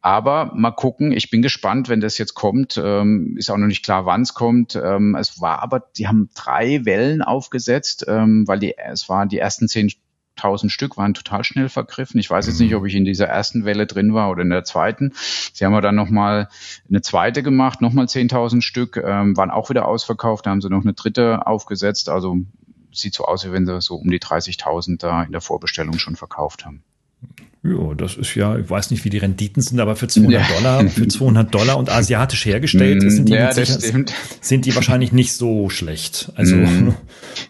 [0.00, 2.80] Aber mal gucken, ich bin gespannt, wenn das jetzt kommt.
[2.82, 4.76] Ähm, ist auch noch nicht klar, wann es kommt.
[4.76, 9.38] Ähm, es war aber, die haben drei Wellen aufgesetzt, ähm, weil die, es waren die
[9.38, 9.90] ersten zehn
[10.38, 12.18] 1000 Stück, waren total schnell vergriffen.
[12.18, 14.64] Ich weiß jetzt nicht, ob ich in dieser ersten Welle drin war oder in der
[14.64, 15.12] zweiten.
[15.52, 16.48] Sie haben dann nochmal
[16.88, 20.46] eine zweite gemacht, nochmal 10.000 Stück, ähm, waren auch wieder ausverkauft.
[20.46, 22.08] Da haben sie noch eine dritte aufgesetzt.
[22.08, 22.38] Also
[22.92, 26.16] sieht so aus, wie wenn sie so um die 30.000 da in der Vorbestellung schon
[26.16, 26.82] verkauft haben.
[27.62, 30.56] Ja, das ist ja, ich weiß nicht, wie die Renditen sind, aber für 200 ja.
[30.56, 33.78] Dollar, für 200 Dollar und asiatisch hergestellt mm, sind die, ja, sicher,
[34.40, 36.32] sind die wahrscheinlich nicht so schlecht.
[36.36, 36.94] Also, mm.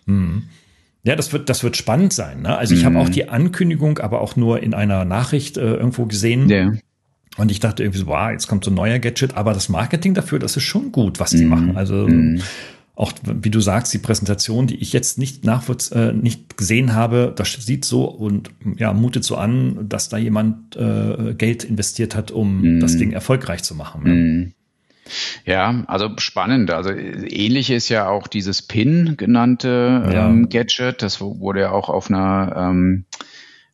[0.07, 0.43] Hm.
[1.05, 2.43] ja, das wird, das wird spannend sein.
[2.43, 2.57] Ne?
[2.57, 2.87] Also ich mm.
[2.87, 6.49] habe auch die Ankündigung, aber auch nur in einer Nachricht äh, irgendwo gesehen.
[6.51, 6.73] Yeah.
[7.37, 10.15] Und ich dachte irgendwie so, wow, jetzt kommt so ein neuer Gadget, aber das Marketing
[10.15, 11.49] dafür, das ist schon gut, was die mm.
[11.49, 11.77] machen.
[11.77, 12.41] Also mm
[12.99, 17.33] auch wie du sagst, die Präsentation, die ich jetzt nicht nachvoll äh, nicht gesehen habe,
[17.35, 22.33] das sieht so und ja, mutet so an, dass da jemand äh, Geld investiert hat,
[22.33, 22.81] um mm.
[22.81, 24.03] das Ding erfolgreich zu machen.
[24.05, 24.13] Ja.
[24.13, 24.53] Mm.
[25.47, 26.73] Ja, also spannend.
[26.73, 30.63] Also ähnlich ist ja auch dieses PIN genannte ähm, ja.
[30.63, 31.01] Gadget.
[31.01, 33.05] Das wurde ja auch auf einer ähm,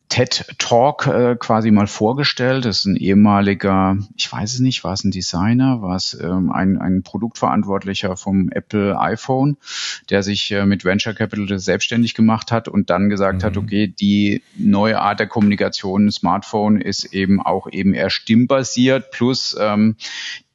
[0.09, 2.65] TED Talk äh, quasi mal vorgestellt.
[2.65, 6.51] Das ist ein ehemaliger, ich weiß es nicht, war es ein Designer, war es ähm,
[6.51, 9.57] ein, ein Produktverantwortlicher vom Apple iPhone,
[10.09, 13.45] der sich äh, mit Venture Capital selbstständig gemacht hat und dann gesagt mhm.
[13.45, 19.55] hat, okay, die neue Art der Kommunikation, Smartphone ist eben auch eben eher stimmbasiert plus
[19.59, 19.95] ähm,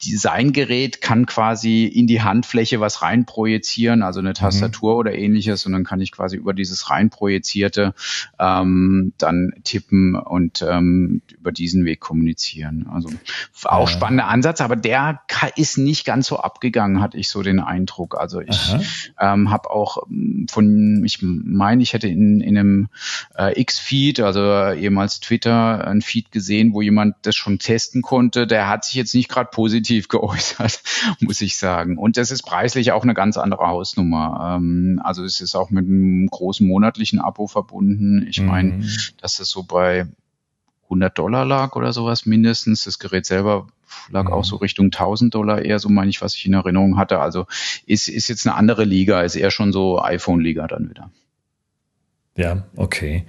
[0.04, 4.34] Designgerät kann quasi in die Handfläche was reinprojizieren, also eine mhm.
[4.34, 4.98] Tastatur mhm.
[4.98, 7.94] oder ähnliches, und dann kann ich quasi über dieses reinprojizierte
[8.38, 12.88] ähm, dann tippen und ähm, über diesen Weg kommunizieren.
[12.90, 13.10] Also
[13.64, 13.94] auch ja.
[13.94, 15.20] spannender Ansatz, aber der
[15.56, 18.18] ist nicht ganz so abgegangen, hatte ich so den Eindruck.
[18.18, 18.74] Also ich
[19.20, 22.88] ähm, habe auch ähm, von, ich meine, ich hätte in, in einem
[23.36, 24.40] äh, X-Feed, also
[24.72, 28.46] ehemals Twitter, ein Feed gesehen, wo jemand das schon testen konnte.
[28.46, 30.82] Der hat sich jetzt nicht gerade positiv positiv geäußert,
[31.20, 31.98] muss ich sagen.
[31.98, 34.56] Und das ist preislich auch eine ganz andere Hausnummer.
[34.56, 38.26] Ähm, also es ist auch mit einem großen monatlichen Abo verbunden.
[38.28, 38.88] Ich meine, mhm.
[39.20, 40.06] dass das so bei
[40.84, 42.84] 100 Dollar lag oder sowas mindestens.
[42.84, 43.68] Das Gerät selber
[44.10, 44.32] lag mhm.
[44.32, 47.18] auch so Richtung 1000 Dollar eher, so meine ich, was ich in Erinnerung hatte.
[47.18, 47.46] Also
[47.86, 51.10] ist, ist jetzt eine andere Liga, ist eher schon so iPhone-Liga dann wieder.
[52.36, 53.26] Ja, okay.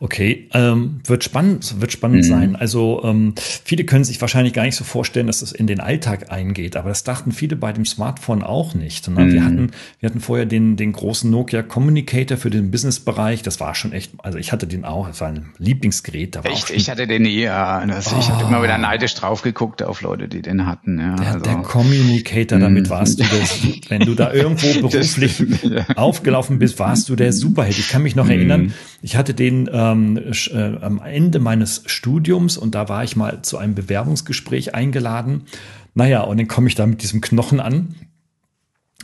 [0.00, 2.28] Okay, ähm, wird spannend, wird spannend mhm.
[2.28, 2.56] sein.
[2.56, 6.30] Also ähm, viele können sich wahrscheinlich gar nicht so vorstellen, dass es in den Alltag
[6.30, 9.08] eingeht, aber das dachten viele bei dem Smartphone auch nicht.
[9.08, 9.24] Ne?
[9.24, 9.32] Mhm.
[9.32, 13.42] Wir hatten, wir hatten vorher den den großen Nokia Communicator für den Businessbereich.
[13.42, 16.34] Das war schon echt, also ich hatte den auch, das war ein Lieblingsgerät.
[16.36, 17.42] Da war echt, ich hatte den nie.
[17.42, 17.84] Ja.
[17.86, 18.16] Das, oh.
[18.18, 20.98] Ich hatte immer wieder neidisch drauf geguckt auf Leute, die den hatten.
[20.98, 21.40] Ja, der, also.
[21.40, 22.90] der Communicator, damit mhm.
[22.90, 25.86] warst du das, wenn du da irgendwo beruflich ja.
[25.96, 27.78] aufgelaufen bist, warst du der Superheld.
[27.78, 28.72] Ich kann mich noch erinnern, mhm.
[29.02, 33.58] ich hatte den ähm, äh, am Ende meines Studiums und da war ich mal zu
[33.58, 35.46] einem Bewerbungsgespräch eingeladen.
[35.94, 37.94] Naja, und dann komme ich da mit diesem Knochen an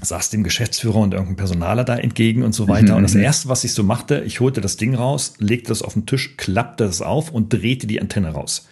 [0.02, 2.92] saß dem Geschäftsführer und irgendein Personaler da entgegen und so weiter.
[2.92, 2.98] Mhm.
[2.98, 3.22] Und das mhm.
[3.22, 6.37] erste, was ich so machte, ich holte das Ding raus, legte das auf den Tisch,
[6.37, 8.68] klappte es auf und drehte die Antenne raus.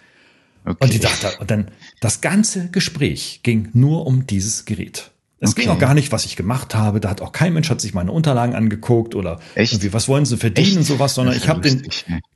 [0.65, 0.77] Okay.
[0.79, 5.11] Und die dachte, und dann das ganze Gespräch ging nur um dieses Gerät.
[5.39, 5.61] Es okay.
[5.61, 6.99] ging auch gar nicht, was ich gemacht habe.
[6.99, 9.71] Da hat auch kein Mensch hat sich meine Unterlagen angeguckt oder Echt?
[9.71, 10.77] irgendwie, was wollen sie verdienen Echt?
[10.77, 11.87] und sowas, sondern ich habe den,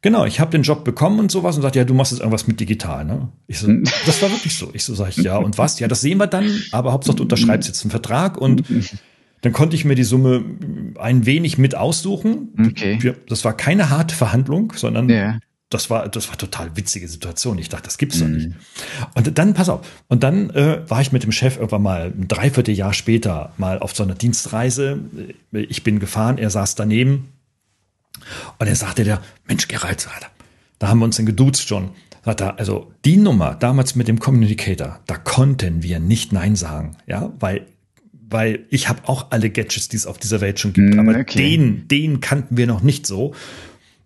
[0.01, 2.45] genau, ich habe den Job bekommen und sowas und sagt, ja, du machst jetzt irgendwas
[2.45, 3.29] mit digital, ne?
[3.47, 3.67] Ich so,
[4.05, 4.69] das war wirklich so.
[4.73, 5.79] Ich so, sag ich, ja, und was?
[5.79, 8.63] Ja, das sehen wir dann, aber Hauptsache du unterschreibst jetzt einen Vertrag und
[9.41, 10.45] dann konnte ich mir die Summe
[10.99, 12.49] ein wenig mit aussuchen.
[12.67, 13.15] Okay.
[13.27, 15.39] Das war keine harte Verhandlung, sondern ja
[15.73, 17.57] das war, das war total witzige Situation.
[17.57, 18.49] Ich dachte, das gibt's doch nicht.
[18.49, 18.55] Mhm.
[19.15, 22.27] Und dann, pass auf, und dann äh, war ich mit dem Chef irgendwann mal ein
[22.27, 24.99] Dreivierteljahr später mal auf so einer Dienstreise.
[25.51, 27.29] Ich bin gefahren, er saß daneben
[28.60, 30.07] und er sagte der, Mensch, Gerald,
[30.77, 31.91] da haben wir uns dann geduzt schon.
[32.23, 36.97] Sagt er, also die Nummer damals mit dem Communicator, da konnten wir nicht Nein sagen,
[37.07, 37.65] ja, weil
[38.31, 41.19] weil ich habe auch alle Gadgets, die es auf dieser Welt schon gibt, mhm, aber
[41.19, 41.38] okay.
[41.38, 43.36] den, den kannten wir noch nicht so.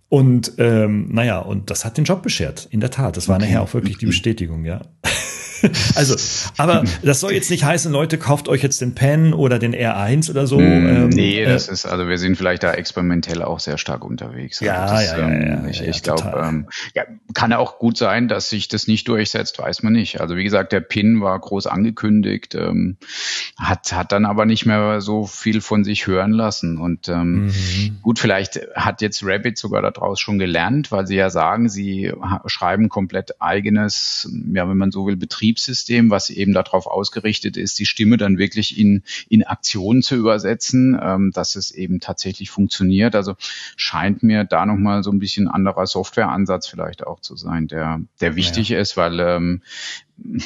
[0.08, 3.18] Und ähm, naja, und das hat den Job beschert, in der Tat.
[3.18, 3.46] Das war okay.
[3.46, 4.82] nachher auch wirklich die Bestätigung, ja.
[5.96, 6.16] also,
[6.58, 10.30] aber das soll jetzt nicht heißen, Leute, kauft euch jetzt den Pen oder den R1
[10.30, 10.60] oder so.
[10.60, 14.06] Mm, ähm, nee, äh, das ist, also wir sind vielleicht da experimentell auch sehr stark
[14.06, 14.60] unterwegs.
[14.60, 17.80] Ja, also das, ja, ja, ja, ähm, Ich, ja, ich glaube, ähm, ja, kann auch
[17.80, 20.22] gut sein, dass sich das nicht durchsetzt, weiß man nicht.
[20.22, 22.98] Also wie gesagt, der Pin war groß angekündigt, ähm,
[23.58, 26.78] hat, hat dann aber nicht mehr so viel von sich hören lassen.
[26.78, 27.98] Und ähm, mhm.
[28.02, 32.12] gut, vielleicht hat jetzt Rabbit sogar daraus schon gelernt, weil sie ja sagen, sie
[32.46, 37.80] schreiben komplett eigenes, ja, wenn man so will, Betrieb Betriebssystem, was eben darauf ausgerichtet ist,
[37.80, 43.16] die Stimme dann wirklich in, in Aktionen zu übersetzen, ähm, dass es eben tatsächlich funktioniert.
[43.16, 43.36] Also
[43.76, 48.36] scheint mir da nochmal so ein bisschen anderer Softwareansatz vielleicht auch zu sein, der, der
[48.36, 48.80] wichtig ja.
[48.80, 49.62] ist, weil ähm,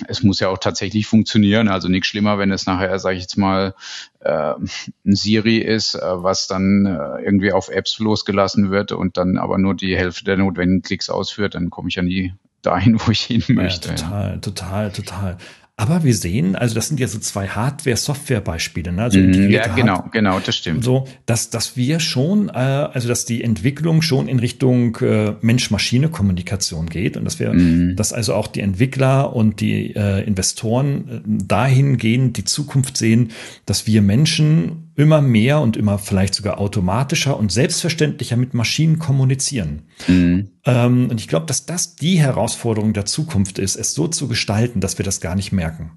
[0.08, 1.67] es muss ja auch tatsächlich funktionieren.
[1.67, 3.76] Also nichts schlimmer, wenn es nachher, sage ich jetzt mal,
[4.19, 9.38] äh, ein Siri ist, äh, was dann äh, irgendwie auf Apps losgelassen wird und dann
[9.38, 13.12] aber nur die Hälfte der notwendigen Klicks ausführt, dann komme ich ja nie dahin, wo
[13.12, 13.89] ich hin möchte.
[13.89, 14.38] Ja, total, ja.
[14.38, 15.38] total, total.
[15.80, 19.04] Aber wir sehen, also das sind ja so zwei Hardware-Software-Beispiele, ne?
[19.04, 20.84] Also mhm, ja, genau, Hard genau, das stimmt.
[20.84, 26.89] So, dass, dass wir schon, äh, also dass die Entwicklung schon in Richtung äh, Mensch-Maschine-Kommunikation
[26.89, 27.95] geht und dass wir, mhm.
[27.95, 33.32] dass also auch die Entwickler und die äh, Investoren äh, dahingehend die Zukunft sehen,
[33.65, 39.83] dass wir Menschen immer mehr und immer vielleicht sogar automatischer und selbstverständlicher mit Maschinen kommunizieren.
[40.09, 40.49] Mhm.
[40.65, 44.81] Ähm, und ich glaube, dass das die Herausforderung der Zukunft ist, es so zu gestalten,
[44.81, 45.91] dass wir das gar nicht merken.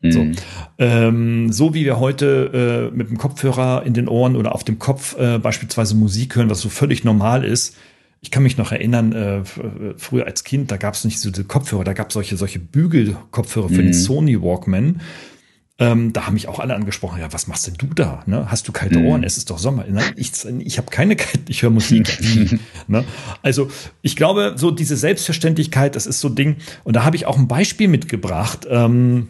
[0.00, 0.10] Mhm.
[0.10, 0.26] So.
[0.78, 4.80] Ähm, so wie wir heute äh, mit dem Kopfhörer in den Ohren oder auf dem
[4.80, 7.76] Kopf äh, beispielsweise Musik hören, was so völlig normal ist.
[8.22, 9.42] Ich kann mich noch erinnern, äh,
[9.96, 12.58] früher als Kind, da gab es nicht so diese Kopfhörer, da gab es solche, solche
[12.58, 13.86] Bügelkopfhörer für mhm.
[13.86, 15.00] den Sony Walkman.
[15.78, 18.22] Ähm, da haben mich auch alle angesprochen, ja, was machst denn du da?
[18.26, 18.46] Ne?
[18.50, 19.06] Hast du kalte mhm.
[19.06, 19.24] Ohren?
[19.24, 19.84] Es ist doch Sommer.
[19.88, 22.18] Nein, ich, ich habe keine kalte, ich höre Musik.
[22.88, 23.04] ne?
[23.42, 23.70] Also
[24.02, 26.56] ich glaube, so diese Selbstverständlichkeit, das ist so ein Ding.
[26.84, 28.66] Und da habe ich auch ein Beispiel mitgebracht.
[28.70, 29.28] Ähm,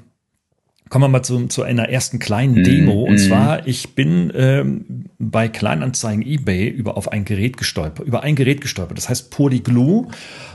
[0.93, 3.05] Kommen wir mal zu, zu einer ersten kleinen mhm, Demo.
[3.05, 3.19] Und mm.
[3.19, 8.61] zwar, ich bin ähm, bei Kleinanzeigen eBay über auf ein Gerät gestolpert, über ein Gerät
[8.61, 8.99] gestolpert.
[8.99, 10.09] Das heißt Polyglue.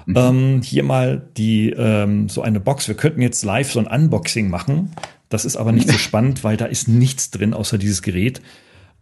[0.05, 0.15] Mhm.
[0.15, 2.87] Ähm, hier mal die ähm, so eine Box.
[2.87, 4.91] Wir könnten jetzt live so ein Unboxing machen.
[5.29, 8.41] Das ist aber nicht so spannend, weil da ist nichts drin außer dieses Gerät.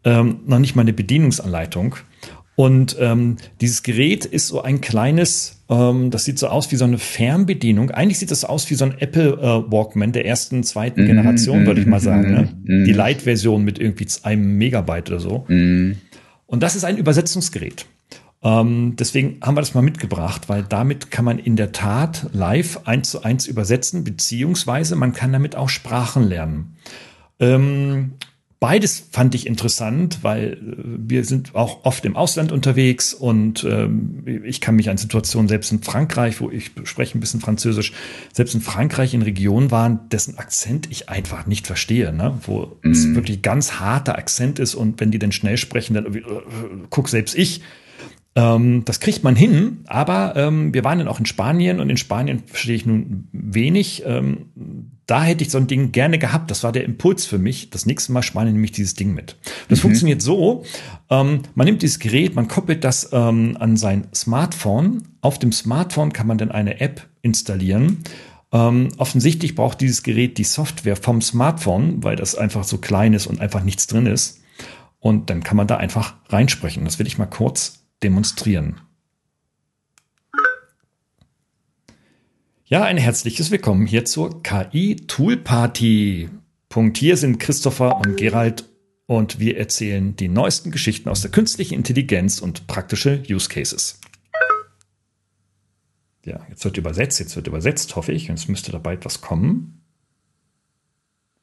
[0.04, 1.96] Ähm, noch nicht mal eine Bedienungsanleitung.
[2.56, 6.86] Und ähm, dieses Gerät ist so ein kleines, ähm, das sieht so aus wie so
[6.86, 7.92] eine Fernbedienung.
[7.92, 11.64] Eigentlich sieht das aus wie so ein Apple äh, Walkman der ersten, zweiten mm, Generation,
[11.64, 12.32] mm, würde ich mal sagen.
[12.32, 12.50] Ne?
[12.64, 15.46] Mm, Die Light-Version mit irgendwie einem Megabyte oder so.
[15.50, 15.98] Mhm.
[16.48, 17.86] Und das ist ein Übersetzungsgerät.
[18.46, 22.82] Ähm, deswegen haben wir das mal mitgebracht, weil damit kann man in der Tat live
[22.86, 26.78] eins zu eins übersetzen, beziehungsweise man kann damit auch Sprachen lernen.
[27.40, 28.14] Ähm,
[28.62, 30.58] Beides fand ich interessant, weil äh,
[30.98, 35.72] wir sind auch oft im Ausland unterwegs und ähm, ich kann mich an Situationen selbst
[35.72, 37.92] in Frankreich, wo ich spreche ein bisschen Französisch,
[38.34, 42.40] selbst in Frankreich in Regionen waren, dessen Akzent ich einfach nicht verstehe, ne?
[42.46, 42.92] wo mm.
[42.92, 43.16] es mhm.
[43.16, 46.22] wirklich ganz harter Akzent ist und wenn die dann schnell sprechen, dann äh,
[46.90, 47.62] guck selbst ich
[48.38, 51.96] ähm, das kriegt man hin, aber ähm, wir waren dann auch in Spanien und in
[51.96, 54.04] Spanien verstehe ich nun wenig.
[54.06, 54.48] Ähm,
[55.06, 56.52] da hätte ich so ein Ding gerne gehabt.
[56.52, 57.70] Das war der Impuls für mich.
[57.70, 59.38] Das nächste Mal Spanien nehme ich dieses Ding mit.
[59.70, 59.84] Das mhm.
[59.84, 60.66] funktioniert so:
[61.10, 65.04] ähm, Man nimmt dieses Gerät, man koppelt das ähm, an sein Smartphone.
[65.22, 68.00] Auf dem Smartphone kann man dann eine App installieren.
[68.52, 73.28] Ähm, offensichtlich braucht dieses Gerät die Software vom Smartphone, weil das einfach so klein ist
[73.28, 74.42] und einfach nichts drin ist.
[75.00, 76.84] Und dann kann man da einfach reinsprechen.
[76.84, 78.82] Das will ich mal kurz demonstrieren.
[82.66, 86.30] Ja, ein herzliches Willkommen hier zur KI Tool Party.
[86.68, 88.66] Punkt hier sind Christopher und Gerald
[89.06, 94.00] und wir erzählen die neuesten Geschichten aus der künstlichen Intelligenz und praktische Use Cases.
[96.26, 98.28] Ja, jetzt wird übersetzt, jetzt wird übersetzt, hoffe ich.
[98.28, 99.84] Jetzt müsste dabei etwas kommen.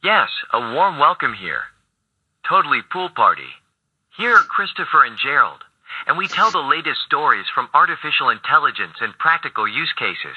[0.02, 1.62] Yes, a warm welcome here.
[2.42, 3.46] Totally pool party.
[4.16, 5.64] Here are Christopher and Gerald.
[6.06, 10.36] And we tell the latest stories from artificial intelligence and practical use cases.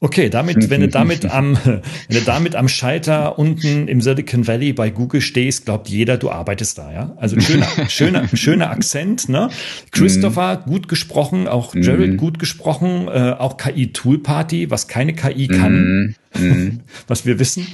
[0.00, 4.74] Okay, damit, wenn du damit am, wenn du damit am Scheiter unten im Silicon Valley
[4.74, 7.14] bei Google stehst, glaubt jeder, du arbeitest da, ja.
[7.16, 9.48] Also schöner, schöner, schöner Akzent, ne?
[9.92, 10.68] Christopher mm.
[10.68, 12.16] gut gesprochen, auch Jared mm.
[12.18, 16.80] gut gesprochen, äh, auch KI Tool Party, was keine KI kann, mm.
[17.06, 17.66] was wir wissen,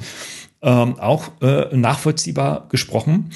[0.63, 3.31] ähm, auch äh, nachvollziehbar gesprochen.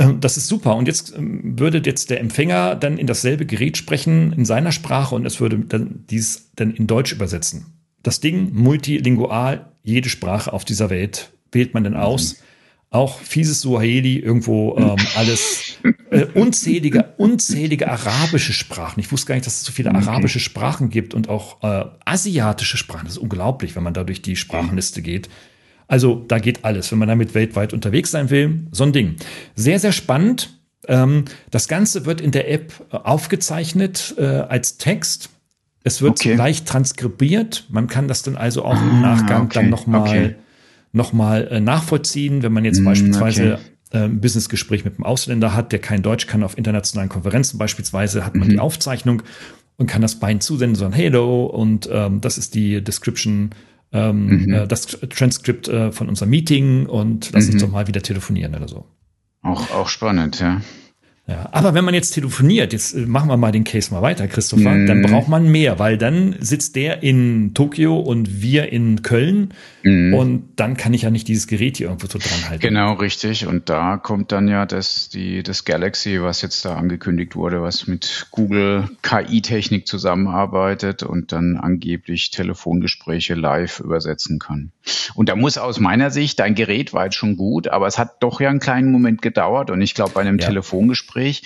[0.00, 0.74] Ähm, das ist super.
[0.76, 5.14] Und jetzt ähm, würde jetzt der Empfänger dann in dasselbe Gerät sprechen, in seiner Sprache,
[5.14, 7.66] und es würde dann dies dann in Deutsch übersetzen.
[8.02, 12.32] Das Ding multilingual, jede Sprache auf dieser Welt wählt man dann aus.
[12.34, 12.44] Mhm.
[12.92, 15.78] Auch fieses Suaheli, irgendwo ähm, alles
[16.10, 18.98] äh, unzählige, unzählige arabische Sprachen.
[18.98, 19.98] Ich wusste gar nicht, dass es so viele okay.
[19.98, 23.04] arabische Sprachen gibt und auch äh, asiatische Sprachen.
[23.04, 25.28] Das ist unglaublich, wenn man da durch die Sprachenliste geht.
[25.90, 28.60] Also da geht alles, wenn man damit weltweit unterwegs sein will.
[28.70, 29.16] So ein Ding.
[29.56, 30.56] Sehr, sehr spannend.
[30.86, 35.30] Ähm, das Ganze wird in der App äh, aufgezeichnet äh, als Text.
[35.82, 36.34] Es wird okay.
[36.34, 37.66] leicht transkribiert.
[37.70, 39.54] Man kann das dann also auch im ah, Nachgang okay.
[39.54, 40.34] dann nochmal okay.
[40.92, 43.58] noch mal, äh, nachvollziehen, wenn man jetzt mm, beispielsweise
[43.90, 48.36] ein Businessgespräch mit einem Ausländer hat, der kein Deutsch kann auf internationalen Konferenzen beispielsweise, hat
[48.36, 48.52] man mhm.
[48.52, 49.24] die Aufzeichnung
[49.76, 53.50] und kann das beiden zusenden, so ein Hello und ähm, das ist die Description
[53.92, 54.52] ähm, mhm.
[54.52, 57.54] äh, das Transkript äh, von unserem Meeting und lass mhm.
[57.54, 58.86] uns doch mal wieder telefonieren oder so.
[59.42, 60.60] Auch, auch spannend, ja.
[61.30, 64.26] Ja, aber wenn man jetzt telefoniert, jetzt äh, machen wir mal den Case mal weiter,
[64.26, 64.86] Christopher, mm.
[64.86, 69.54] dann braucht man mehr, weil dann sitzt der in Tokio und wir in Köln
[69.84, 70.12] mm.
[70.12, 72.60] und dann kann ich ja nicht dieses Gerät hier irgendwo so dran halten.
[72.60, 73.46] Genau, richtig.
[73.46, 77.86] Und da kommt dann ja das, die, das Galaxy, was jetzt da angekündigt wurde, was
[77.86, 84.72] mit Google KI-Technik zusammenarbeitet und dann angeblich Telefongespräche live übersetzen kann.
[85.14, 88.20] Und da muss aus meiner Sicht, dein Gerät war jetzt schon gut, aber es hat
[88.20, 90.48] doch ja einen kleinen Moment gedauert und ich glaube, bei einem ja.
[90.48, 91.42] Telefongespräch Gespräch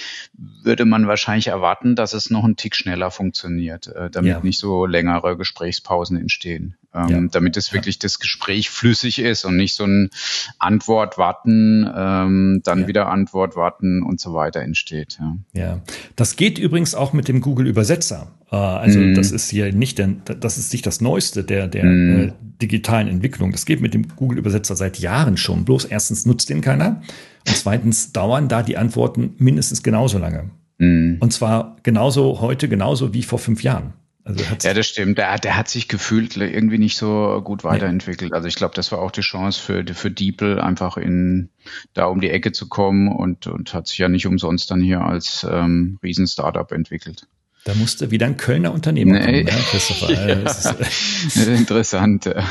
[0.62, 4.40] würde man wahrscheinlich erwarten, dass es noch einen Tick schneller funktioniert, äh, damit ja.
[4.40, 6.76] nicht so längere Gesprächspausen entstehen.
[6.94, 7.20] Ähm, ja.
[7.30, 10.10] Damit es wirklich das Gespräch flüssig ist und nicht so ein
[10.58, 15.18] Antwort warten, ähm, dann wieder Antwort warten und so weiter entsteht.
[15.54, 15.80] Ja.
[16.16, 18.32] das geht übrigens auch mit dem Google Übersetzer.
[18.50, 19.14] Äh, also mhm.
[19.14, 22.32] das ist hier nicht, der, das ist nicht das Neueste der, der mhm.
[22.60, 23.52] Digitalen Entwicklung.
[23.52, 25.64] Das geht mit dem Google Übersetzer seit Jahren schon.
[25.64, 27.02] Bloß erstens nutzt den keiner.
[27.46, 30.50] Und zweitens dauern da die Antworten mindestens genauso lange.
[30.78, 31.18] Mhm.
[31.20, 33.94] Und zwar genauso heute, genauso wie vor fünf Jahren.
[34.24, 35.18] Also ja, das stimmt.
[35.18, 38.32] Der, der hat sich gefühlt irgendwie nicht so gut weiterentwickelt.
[38.32, 41.50] Also ich glaube, das war auch die Chance für, für Diepel, einfach in
[41.92, 45.02] da um die Ecke zu kommen und, und hat sich ja nicht umsonst dann hier
[45.02, 47.26] als ähm, Riesen-Startup entwickelt.
[47.64, 49.44] Da musste wieder ein Kölner Unternehmer nee.
[49.44, 50.12] kommen, ja, Christopher.
[50.12, 51.54] ja.
[51.56, 52.26] Interessant.
[52.26, 52.42] Ja.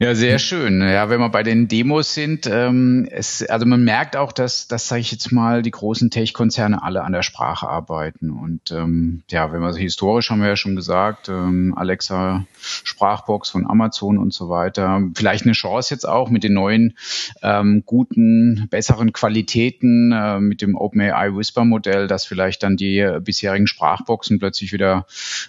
[0.00, 0.80] Ja, sehr schön.
[0.82, 4.88] Ja, wenn wir bei den Demos sind, ähm, es, also man merkt auch, dass, dass
[4.88, 8.30] sage ich jetzt mal, die großen Tech-Konzerne alle an der Sprache arbeiten.
[8.30, 13.50] Und ähm, ja, wenn wir so historisch haben wir ja schon gesagt, ähm, Alexa Sprachbox
[13.50, 15.00] von Amazon und so weiter.
[15.14, 16.96] Vielleicht eine Chance jetzt auch mit den neuen
[17.42, 24.40] ähm, guten, besseren Qualitäten, äh, mit dem OpenAI Whisper-Modell, dass vielleicht dann die bisherigen Sprachboxen
[24.40, 25.06] plötzlich wieder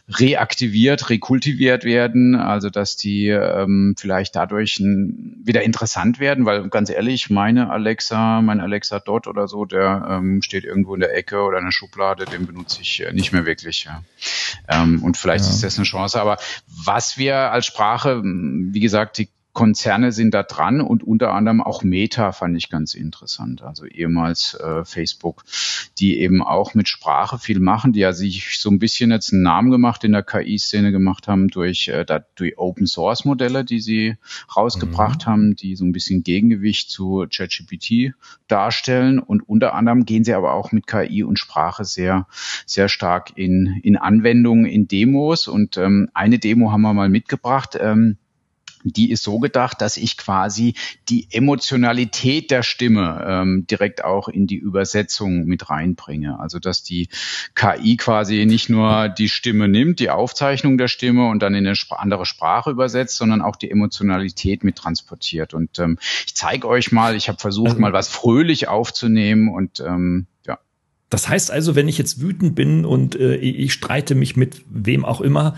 [0.08, 2.36] reaktiviert, rekultiviert werden.
[2.36, 8.60] Also dass die ähm, vielleicht dadurch wieder interessant werden, weil ganz ehrlich, meine Alexa, mein
[8.60, 12.26] Alexa Dot oder so, der ähm, steht irgendwo in der Ecke oder in der Schublade,
[12.26, 13.86] den benutze ich äh, nicht mehr wirklich.
[13.86, 14.04] Ja.
[14.68, 15.52] Ähm, und vielleicht ja.
[15.52, 16.20] ist das eine Chance.
[16.20, 21.62] Aber was wir als Sprache, wie gesagt, die Konzerne sind da dran und unter anderem
[21.62, 23.64] auch Meta fand ich ganz interessant.
[23.64, 25.44] Also ehemals äh, Facebook,
[25.98, 29.44] die eben auch mit Sprache viel machen, die ja sich so ein bisschen jetzt einen
[29.44, 34.18] Namen gemacht in der KI-Szene gemacht haben durch, äh, durch Open Source Modelle, die sie
[34.56, 35.32] rausgebracht mhm.
[35.32, 38.14] haben, die so ein bisschen Gegengewicht zu ChatGPT
[38.50, 39.20] darstellen.
[39.20, 42.28] Und unter anderem gehen sie aber auch mit KI und Sprache sehr,
[42.66, 45.48] sehr stark in, in Anwendungen, in Demos.
[45.48, 47.78] Und ähm, eine Demo haben wir mal mitgebracht.
[47.80, 48.18] Ähm,
[48.92, 50.76] die ist so gedacht, dass ich quasi
[51.10, 56.40] die Emotionalität der Stimme ähm, direkt auch in die Übersetzung mit reinbringe.
[56.40, 57.10] Also dass die
[57.56, 61.76] KI quasi nicht nur die Stimme nimmt, die Aufzeichnung der Stimme und dann in eine
[61.90, 65.54] andere Sprache übersetzt, sondern auch die Emotionalität mit transportiert.
[65.54, 69.80] Und ähm, ich zeige euch mal, ich habe versucht, also mal was fröhlich aufzunehmen und
[69.80, 70.60] ähm, ja.
[71.10, 75.06] Das heißt also, wenn ich jetzt wütend bin und äh, ich streite mich mit wem
[75.06, 75.56] auch immer,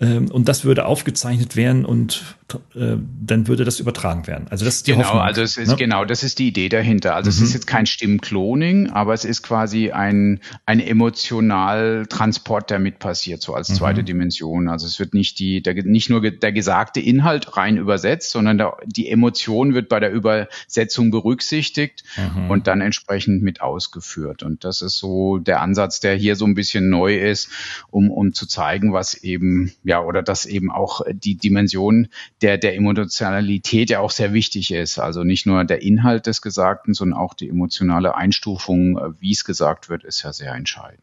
[0.00, 2.36] ähm, und das würde aufgezeichnet werden und
[2.74, 4.46] äh, dann würde das übertragen werden.
[4.48, 5.76] Also das ist die genau, Hoffnung, also es ist ne?
[5.76, 7.16] genau, das ist die Idee dahinter.
[7.16, 7.36] Also mhm.
[7.36, 13.42] es ist jetzt kein Stimmcloning, aber es ist quasi ein ein Emotionaltransport, der mit passiert,
[13.42, 14.06] so als zweite mhm.
[14.06, 14.68] Dimension.
[14.68, 18.76] Also es wird nicht die der, nicht nur der gesagte Inhalt rein übersetzt, sondern der,
[18.86, 22.50] die Emotion wird bei der Übersetzung berücksichtigt mhm.
[22.50, 24.44] und dann entsprechend mit ausgeführt.
[24.44, 27.50] Und das ist so der Ansatz, der hier so ein bisschen neu ist,
[27.90, 32.08] um um zu zeigen, was eben ja oder dass eben auch die Dimension
[32.42, 34.98] der, der Emotionalität ja auch sehr wichtig ist.
[34.98, 39.44] Also nicht nur der Inhalt des Gesagten, sondern auch die emotionale Einstufung, äh, wie es
[39.44, 41.02] gesagt wird, ist ja sehr entscheidend.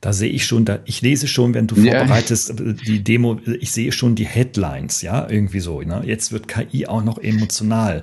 [0.00, 2.66] Da sehe ich schon, da, ich lese schon, wenn du vorbereitest, ja.
[2.66, 5.82] Äh, die Demo, ich sehe schon die Headlines, ja, irgendwie so.
[5.82, 6.02] Ne?
[6.06, 8.00] Jetzt wird KI auch noch emotional.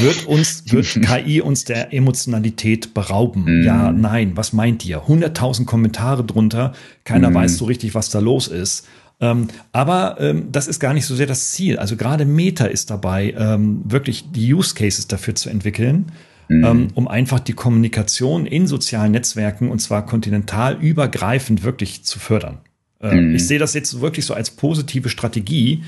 [0.00, 3.62] wird uns, wird KI uns der Emotionalität berauben?
[3.62, 3.64] Mm.
[3.64, 5.04] Ja, nein, was meint ihr?
[5.04, 7.34] 100.000 Kommentare drunter, keiner mm.
[7.34, 8.86] weiß so richtig, was da los ist.
[9.20, 11.78] Ähm, aber ähm, das ist gar nicht so sehr das Ziel.
[11.78, 16.12] Also gerade Meta ist dabei, ähm, wirklich die Use Cases dafür zu entwickeln,
[16.48, 16.64] mhm.
[16.64, 22.58] Ähm, um einfach die Kommunikation in sozialen Netzwerken und zwar kontinental übergreifend wirklich zu fördern.
[23.00, 23.34] Ähm, mhm.
[23.34, 25.84] Ich sehe das jetzt wirklich so als positive Strategie,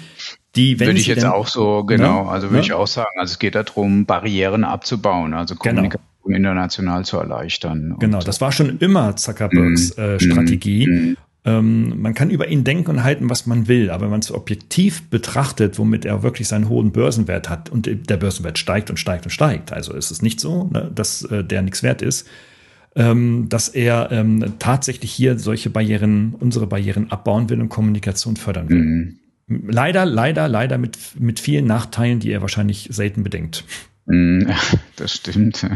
[0.57, 2.31] die, wenn würde ich jetzt denn, auch so, genau, ne?
[2.31, 2.63] also würde ne?
[2.63, 5.77] ich auch sagen, also es geht darum, Barrieren abzubauen, also genau.
[5.77, 6.37] Kommunikation genau.
[6.37, 7.97] international zu erleichtern.
[8.01, 10.03] Genau, das war schon immer Zuckerbergs mhm.
[10.03, 10.87] äh, Strategie.
[10.89, 11.17] Mhm.
[11.45, 14.31] Ähm, man kann über ihn denken und halten, was man will, aber wenn man es
[14.31, 19.25] objektiv betrachtet, womit er wirklich seinen hohen Börsenwert hat und der Börsenwert steigt und steigt
[19.25, 22.29] und steigt, also ist es nicht so, ne, dass äh, der nichts wert ist,
[22.95, 28.69] ähm, dass er ähm, tatsächlich hier solche Barrieren, unsere Barrieren abbauen will und Kommunikation fördern
[28.69, 28.79] will.
[28.79, 29.17] Mhm.
[29.67, 33.65] Leider, leider, leider mit, mit vielen Nachteilen, die er wahrscheinlich selten bedenkt.
[34.07, 34.47] Mhm,
[34.97, 35.67] das stimmt.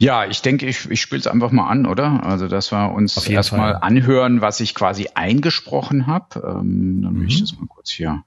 [0.00, 2.24] Ja, ich denke, ich, ich spiele es einfach mal an, oder?
[2.24, 6.36] Also, dass wir uns erstmal anhören, was ich quasi eingesprochen habe.
[6.36, 7.20] Ähm, dann mhm.
[7.20, 7.40] will ich mhm.
[7.40, 8.22] das mal kurz hier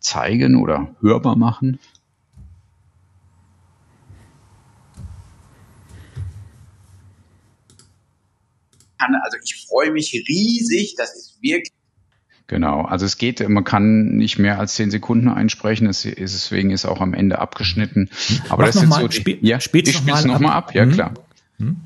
[0.00, 1.78] zeigen oder hörbar machen.
[8.98, 11.72] Also ich freue mich riesig, das ist wirklich
[12.48, 16.70] Genau, also es geht, man kann nicht mehr als zehn Sekunden einsprechen, es ist, deswegen
[16.70, 18.10] ist auch am Ende abgeschnitten.
[18.48, 20.68] Aber Mach das ist mal, so, spiel, ja, ich spiele es nochmal ab.
[20.68, 20.74] ab.
[20.74, 20.92] Ja, hm?
[20.92, 21.14] klar.
[21.58, 21.76] Hm?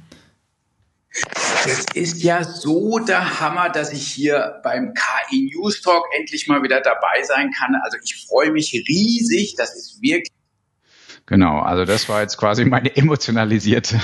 [1.67, 6.63] Es ist ja so der Hammer, dass ich hier beim KI News Talk endlich mal
[6.63, 7.75] wieder dabei sein kann.
[7.83, 9.55] Also ich freue mich riesig.
[9.57, 10.33] Das ist wirklich
[11.29, 13.99] Genau, also das war jetzt quasi meine emotionalisierte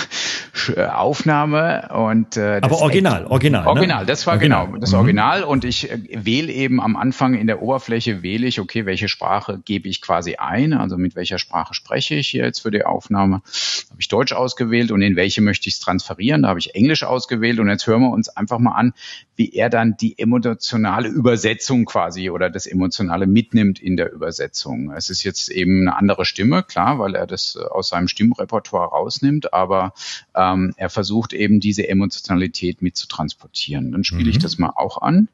[0.93, 4.01] Aufnahme und äh, aber original, original, original.
[4.01, 4.07] Ne?
[4.07, 4.67] Das war original.
[4.67, 4.99] genau das mhm.
[4.99, 9.09] Original und ich äh, wähle eben am Anfang in der Oberfläche wähle ich, okay, welche
[9.09, 12.85] Sprache gebe ich quasi ein, also mit welcher Sprache spreche ich hier jetzt für die
[12.85, 13.37] Aufnahme.
[13.37, 16.43] Habe ich Deutsch ausgewählt und in welche möchte ich es transferieren?
[16.43, 18.95] Da habe ich Englisch ausgewählt und jetzt hören wir uns einfach mal an,
[19.37, 24.93] wie er dann die emotionale Übersetzung quasi oder das emotionale mitnimmt in der Übersetzung.
[24.93, 28.09] Es ist jetzt eben eine andere Stimme, klar, weil weil er das äh, aus seinem
[28.09, 29.93] Stimmrepertoire rausnimmt, aber
[30.35, 33.93] ähm, er versucht eben diese Emotionalität mit zu transportieren.
[33.93, 34.31] Dann spiele mhm.
[34.31, 35.29] ich das mal auch an.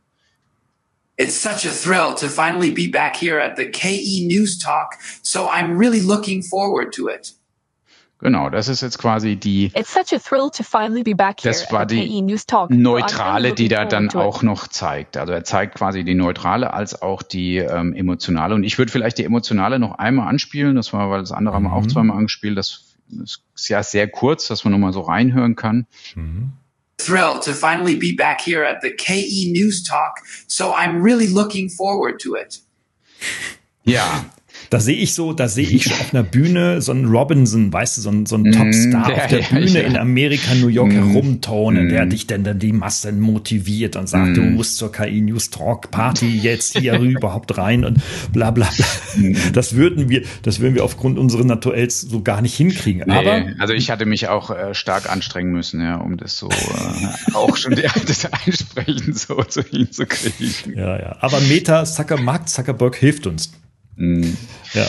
[1.17, 5.49] It's such a thrill to finally be back here at the KE News Talk, so
[5.49, 7.35] I'm really looking forward to it.
[8.21, 9.71] Genau, das ist jetzt quasi die.
[9.75, 12.23] It's such a thrill to finally be back here das war die e
[12.69, 15.17] neutrale, die da dann auch noch zeigt.
[15.17, 18.57] Also er zeigt quasi die neutrale als auch die ähm, emotionale.
[18.57, 20.75] Und ich würde vielleicht die emotionale noch einmal anspielen.
[20.75, 21.91] Das war, weil das andere haben wir auch mhm.
[21.91, 22.59] zweimal angespielt.
[22.59, 22.97] Das
[23.55, 25.87] ist ja sehr kurz, dass man nochmal so reinhören kann.
[26.17, 26.53] Mhm.
[26.97, 30.19] Thrill to finally be back here at the KE News Talk.
[30.49, 32.63] So I'm really looking forward to it.
[33.85, 34.25] Ja,
[34.71, 37.97] da sehe ich so, da sehe ich schon auf einer Bühne so einen Robinson, weißt
[37.97, 39.87] du, so einen, so einen Topstar ja, auf der ja, Bühne ja.
[39.87, 41.13] in Amerika, New York mm.
[41.13, 41.89] herumtonen, mm.
[41.89, 44.35] der dich denn dann die Massen motiviert und sagt, mm.
[44.35, 47.99] du musst zur KI News Talk Party jetzt hier überhaupt rein und
[48.33, 48.87] bla bla bla.
[49.17, 49.37] Mm.
[49.53, 53.05] Das würden wir, das würden wir aufgrund unseres Naturells so gar nicht hinkriegen.
[53.07, 56.49] Nee, Aber also ich hatte mich auch äh, stark anstrengen müssen, ja, um das so
[56.49, 60.77] äh, auch schon das Einsprechen so zu hinzukriegen.
[60.77, 61.17] Ja, ja.
[61.21, 63.53] Aber Meta Zucker, Mark Zuckerberg hilft uns.
[63.99, 64.37] Mhm.
[64.73, 64.87] Ja.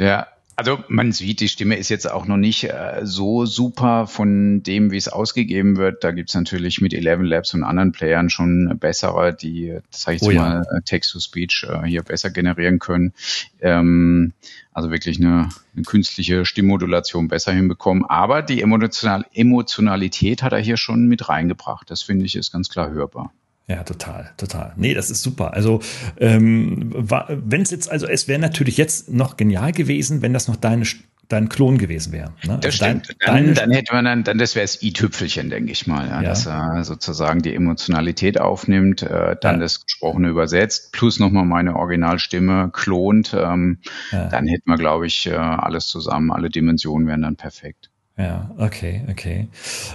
[0.00, 0.26] Ja,
[0.58, 4.90] also man sieht, die Stimme ist jetzt auch noch nicht äh, so super von dem,
[4.90, 6.02] wie es ausgegeben wird.
[6.02, 10.32] Da gibt's natürlich mit Eleven Labs und anderen Playern schon bessere, die, sag ich oh,
[10.32, 10.40] ja.
[10.40, 13.12] mal, äh, Text-to-Speech äh, hier besser generieren können.
[13.60, 14.32] Ähm,
[14.72, 18.04] also wirklich eine, eine künstliche Stimmmodulation besser hinbekommen.
[18.04, 21.88] Aber die Emotional Emotionalität hat er hier schon mit reingebracht.
[21.88, 23.32] Das finde ich ist ganz klar hörbar.
[23.68, 24.72] Ja, total, total.
[24.76, 25.52] Nee, das ist super.
[25.52, 25.80] Also,
[26.16, 30.56] ähm, wenn es jetzt, also es wäre natürlich jetzt noch genial gewesen, wenn das noch
[30.56, 30.84] deine
[31.28, 32.30] dein Klon gewesen wäre.
[32.46, 32.58] Ne?
[32.62, 33.16] Das also stimmt.
[33.20, 36.22] Dein, dann, dann, hätte man dann, dann das wäre das i-Tüpfelchen, denke ich mal, ja,
[36.22, 36.28] ja.
[36.28, 39.60] dass er sozusagen die Emotionalität aufnimmt, äh, dann ja.
[39.60, 43.34] das Gesprochene übersetzt, plus nochmal meine Originalstimme klont.
[43.38, 43.78] Ähm.
[44.10, 47.87] Dann hätten wir, glaube ich, äh, alles zusammen, alle Dimensionen wären dann perfekt.
[48.18, 49.46] Ja, okay, okay.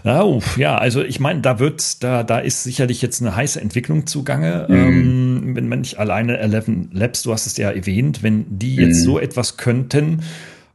[0.05, 4.07] Oh, ja, also ich meine, da wird, da, da ist sicherlich jetzt eine heiße Entwicklung
[4.07, 4.65] zugange.
[4.69, 4.76] Mhm.
[4.76, 8.99] Ähm, wenn man nicht alleine Eleven Labs, du hast es ja erwähnt, wenn die jetzt
[8.99, 9.03] mhm.
[9.03, 10.21] so etwas könnten,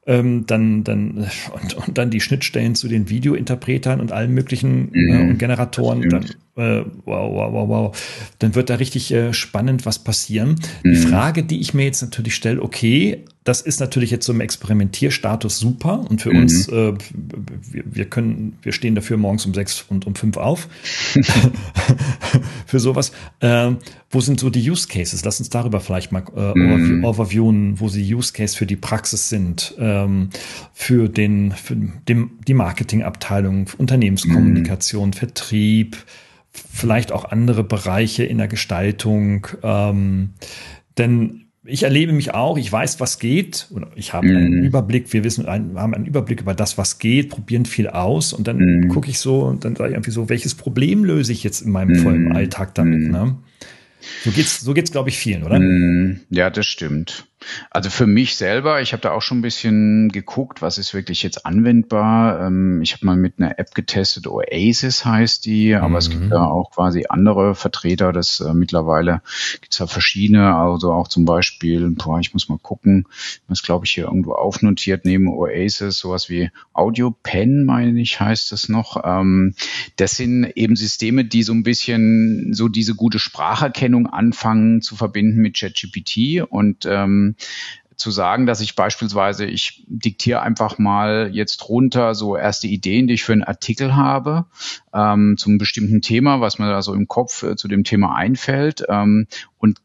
[0.06, 4.98] ähm, dann, dann, und, und dann die Schnittstellen zu den Videointerpretern und allen möglichen äh,
[4.98, 5.30] mhm.
[5.30, 6.26] äh, Generatoren, dann,
[6.58, 7.98] wow, wow, wow, wow,
[8.38, 10.56] dann wird da richtig äh, spannend was passieren.
[10.84, 11.08] Die mhm.
[11.08, 15.58] Frage, die ich mir jetzt natürlich stelle, okay, das ist natürlich jetzt so im Experimentierstatus
[15.58, 16.42] super und für mhm.
[16.42, 16.92] uns, äh,
[17.72, 20.68] wir, wir, können, wir stehen dafür morgens um sechs und um fünf auf
[22.66, 23.12] für sowas.
[23.40, 23.72] Äh,
[24.10, 25.24] wo sind so die Use Cases?
[25.24, 27.04] Lass uns darüber vielleicht mal äh, mhm.
[27.04, 30.30] overviewen, wo sie Use Case für die Praxis sind, ähm,
[30.72, 35.12] für den, für den, die Marketingabteilung, Unternehmenskommunikation, mhm.
[35.14, 35.96] Vertrieb,
[36.72, 39.46] vielleicht auch andere Bereiche in der Gestaltung.
[39.62, 40.30] Ähm,
[40.96, 44.64] denn ich erlebe mich auch, ich weiß, was geht, ich habe einen mhm.
[44.64, 48.48] Überblick, wir wissen, ein, haben einen Überblick über das, was geht, probieren viel aus und
[48.48, 48.88] dann mm.
[48.88, 51.70] gucke ich so und dann sage ich irgendwie so, welches Problem löse ich jetzt in
[51.70, 52.02] meinem mm.
[52.02, 53.10] vollen Alltag damit, mm.
[53.10, 53.36] ne?
[54.24, 55.58] So geht's, so geht's, glaube ich, vielen, oder?
[55.58, 56.20] Mhm.
[56.30, 57.26] Ja, das stimmt.
[57.70, 61.22] Also für mich selber, ich habe da auch schon ein bisschen geguckt, was ist wirklich
[61.22, 62.46] jetzt anwendbar.
[62.46, 65.96] Ähm, ich habe mal mit einer App getestet, Oasis heißt die, aber mhm.
[65.96, 66.52] es gibt da mhm.
[66.52, 68.12] auch quasi andere Vertreter.
[68.12, 69.22] Das äh, mittlerweile
[69.60, 73.06] gibt es da verschiedene, also auch zum Beispiel, boah, ich muss mal gucken,
[73.48, 78.52] das glaube ich hier irgendwo aufnotiert, neben Oasis, sowas wie Audio Pen, meine ich, heißt
[78.52, 79.02] das noch.
[79.04, 79.54] Ähm,
[79.96, 85.40] das sind eben Systeme, die so ein bisschen so diese gute Spracherkennung anfangen zu verbinden
[85.40, 87.34] mit ChatGPT und ähm,
[87.98, 93.14] zu sagen, dass ich beispielsweise, ich diktiere einfach mal jetzt runter so erste Ideen, die
[93.14, 94.46] ich für einen Artikel habe,
[94.94, 98.84] ähm, zum bestimmten Thema, was mir da so im Kopf äh, zu dem Thema einfällt
[98.88, 99.26] ähm,
[99.58, 99.80] und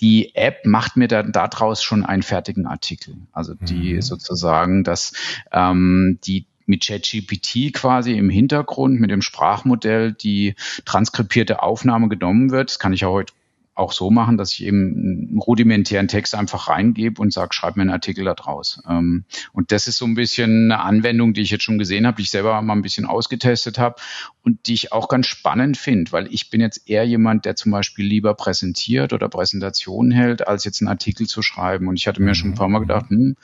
[0.00, 3.16] die App macht mir dann daraus schon einen fertigen Artikel.
[3.32, 4.02] Also die mhm.
[4.02, 5.12] sozusagen, dass
[5.52, 10.54] ähm, die mit ChatGPT quasi im Hintergrund mit dem Sprachmodell die
[10.86, 12.70] transkribierte Aufnahme genommen wird.
[12.70, 13.34] Das kann ich ja heute
[13.80, 17.82] auch so machen, dass ich eben einen rudimentären Text einfach reingebe und sage, schreib mir
[17.82, 18.82] einen Artikel da draus.
[18.88, 22.18] Ähm, und das ist so ein bisschen eine Anwendung, die ich jetzt schon gesehen habe,
[22.18, 23.96] die ich selber mal ein bisschen ausgetestet habe
[24.42, 27.72] und die ich auch ganz spannend finde, weil ich bin jetzt eher jemand, der zum
[27.72, 31.88] Beispiel lieber präsentiert oder Präsentationen hält, als jetzt einen Artikel zu schreiben.
[31.88, 33.36] Und ich hatte mir schon ein paar Mal gedacht, hm,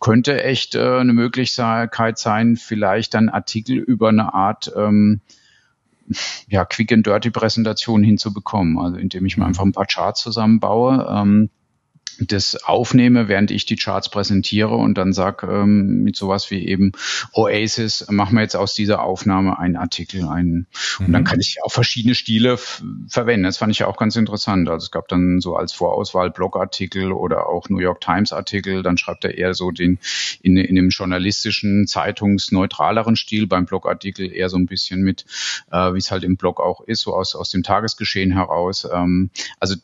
[0.00, 5.20] könnte echt äh, eine Möglichkeit sein, vielleicht dann Artikel über eine Art ähm,
[6.48, 8.78] ja, Quick and Dirty Präsentation hinzubekommen.
[8.78, 11.06] Also indem ich mir einfach ein paar Charts zusammenbaue.
[11.10, 11.50] Ähm,
[12.20, 16.92] das aufnehme, während ich die Charts präsentiere und dann sag ähm, mit sowas wie eben
[17.32, 20.66] Oasis, machen wir jetzt aus dieser Aufnahme einen Artikel, einen
[20.98, 21.06] mhm.
[21.06, 21.26] und dann mhm.
[21.26, 22.58] kann ich auch verschiedene Stile
[23.08, 23.44] verwenden.
[23.44, 24.68] Das fand ich ja auch ganz interessant.
[24.68, 28.82] Also es gab dann so als Vorauswahl Blogartikel oder auch New York Times Artikel.
[28.82, 29.98] Dann schreibt er eher so den
[30.42, 33.46] in, in dem journalistischen, zeitungsneutraleren Stil.
[33.46, 35.24] Beim Blogartikel eher so ein bisschen mit,
[35.70, 38.86] äh, wie es halt im Blog auch ist, so aus aus dem Tagesgeschehen heraus.
[38.92, 39.76] Ähm, also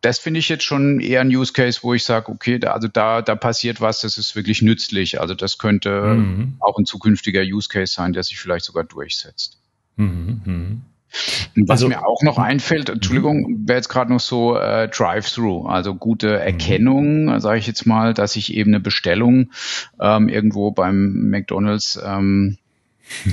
[0.00, 2.88] das finde ich jetzt schon eher ein Use Case, wo ich sage, okay, da, also
[2.88, 5.20] da, da passiert was, das ist wirklich nützlich.
[5.20, 6.54] Also das könnte mhm.
[6.60, 9.58] auch ein zukünftiger Use Case sein, der sich vielleicht sogar durchsetzt.
[9.96, 10.40] Mhm.
[10.44, 10.82] Mhm.
[11.56, 15.94] Was also, mir auch noch einfällt, Entschuldigung, wäre jetzt gerade noch so äh, Drive-Through, also
[15.94, 16.34] gute mhm.
[16.34, 19.50] Erkennung, sage ich jetzt mal, dass ich eben eine Bestellung
[20.00, 22.58] ähm, irgendwo beim McDonald's ähm,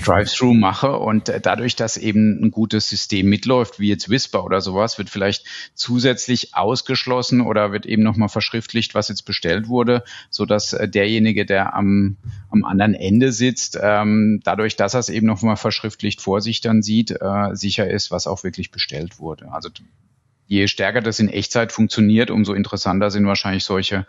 [0.03, 4.61] Drive-Thru mache und äh, dadurch, dass eben ein gutes System mitläuft, wie jetzt Whisper oder
[4.61, 10.45] sowas, wird vielleicht zusätzlich ausgeschlossen oder wird eben nochmal verschriftlicht, was jetzt bestellt wurde, so
[10.45, 12.17] dass äh, derjenige, der am,
[12.49, 16.81] am anderen Ende sitzt, ähm, dadurch, dass er es eben nochmal verschriftlicht vor sich dann
[16.81, 19.51] sieht, äh, sicher ist, was auch wirklich bestellt wurde.
[19.51, 19.69] Also
[20.47, 24.05] je stärker das in Echtzeit funktioniert, umso interessanter sind wahrscheinlich solche,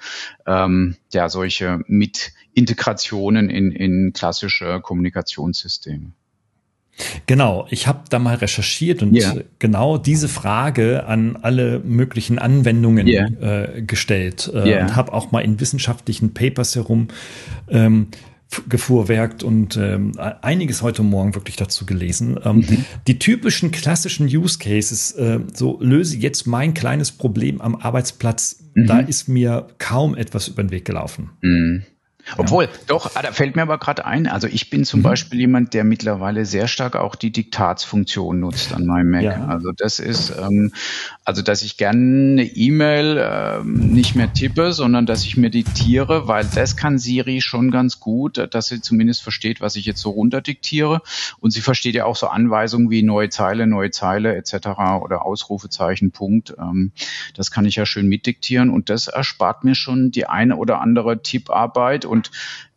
[0.46, 6.12] ähm, ja, solche mit Integrationen in, in klassische Kommunikationssysteme.
[7.26, 9.36] Genau, ich habe da mal recherchiert und yeah.
[9.60, 13.28] genau diese Frage an alle möglichen Anwendungen yeah.
[13.40, 14.82] äh, gestellt äh, yeah.
[14.82, 17.08] und habe auch mal in wissenschaftlichen Papers herum
[17.68, 18.08] ähm,
[18.68, 22.38] gefuhrwerkt und ähm, einiges heute Morgen wirklich dazu gelesen.
[22.42, 22.84] Ähm, mhm.
[23.06, 28.86] Die typischen klassischen Use Cases, äh, so löse jetzt mein kleines Problem am Arbeitsplatz, mhm.
[28.86, 31.30] da ist mir kaum etwas über den Weg gelaufen.
[31.42, 31.82] Mhm.
[32.36, 32.70] Obwohl, ja.
[32.86, 35.04] doch, ah, da fällt mir aber gerade ein, also ich bin zum mhm.
[35.04, 39.22] Beispiel jemand, der mittlerweile sehr stark auch die Diktatsfunktion nutzt an meinem Mac.
[39.22, 39.46] Ja.
[39.46, 40.72] Also das ist, ähm,
[41.24, 46.28] also dass ich gerne eine E-Mail ähm, nicht mehr tippe, sondern dass ich mir diktiere,
[46.28, 50.10] weil das kann Siri schon ganz gut, dass sie zumindest versteht, was ich jetzt so
[50.10, 51.00] runterdiktiere.
[51.40, 54.68] Und sie versteht ja auch so Anweisungen wie neue Zeile, neue Zeile etc.
[55.02, 56.54] oder Ausrufezeichen, Punkt.
[56.58, 56.92] Ähm,
[57.34, 61.22] das kann ich ja schön mitdiktieren und das erspart mir schon die eine oder andere
[61.22, 62.30] Tipparbeit und und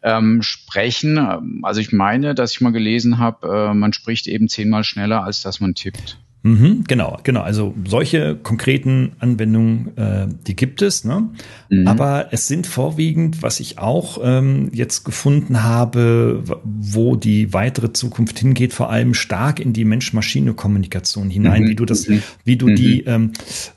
[0.04, 1.64] ähm, sprechen.
[1.64, 5.42] Also ich meine, dass ich mal gelesen habe, äh, man spricht eben zehnmal schneller, als
[5.42, 6.18] dass man tippt.
[6.44, 7.42] Mhm, genau, genau.
[7.42, 11.06] Also solche konkreten Anwendungen, äh, die gibt es.
[11.06, 11.30] Ne?
[11.70, 11.88] Mhm.
[11.88, 18.40] Aber es sind vorwiegend, was ich auch ähm, jetzt gefunden habe, wo die weitere Zukunft
[18.40, 21.68] hingeht, vor allem stark in die Mensch-Maschine-Kommunikation hinein, mhm.
[21.68, 22.24] wie du das, mhm.
[22.44, 23.08] wie du die mhm.
[23.08, 23.32] ähm,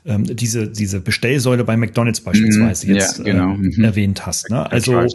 [0.05, 2.95] ähm, diese diese Bestellsäule bei McDonald's beispielsweise mhm.
[2.95, 3.57] jetzt ja, genau.
[3.57, 4.49] äh, erwähnt hast.
[4.49, 4.71] Ne?
[4.71, 5.05] Also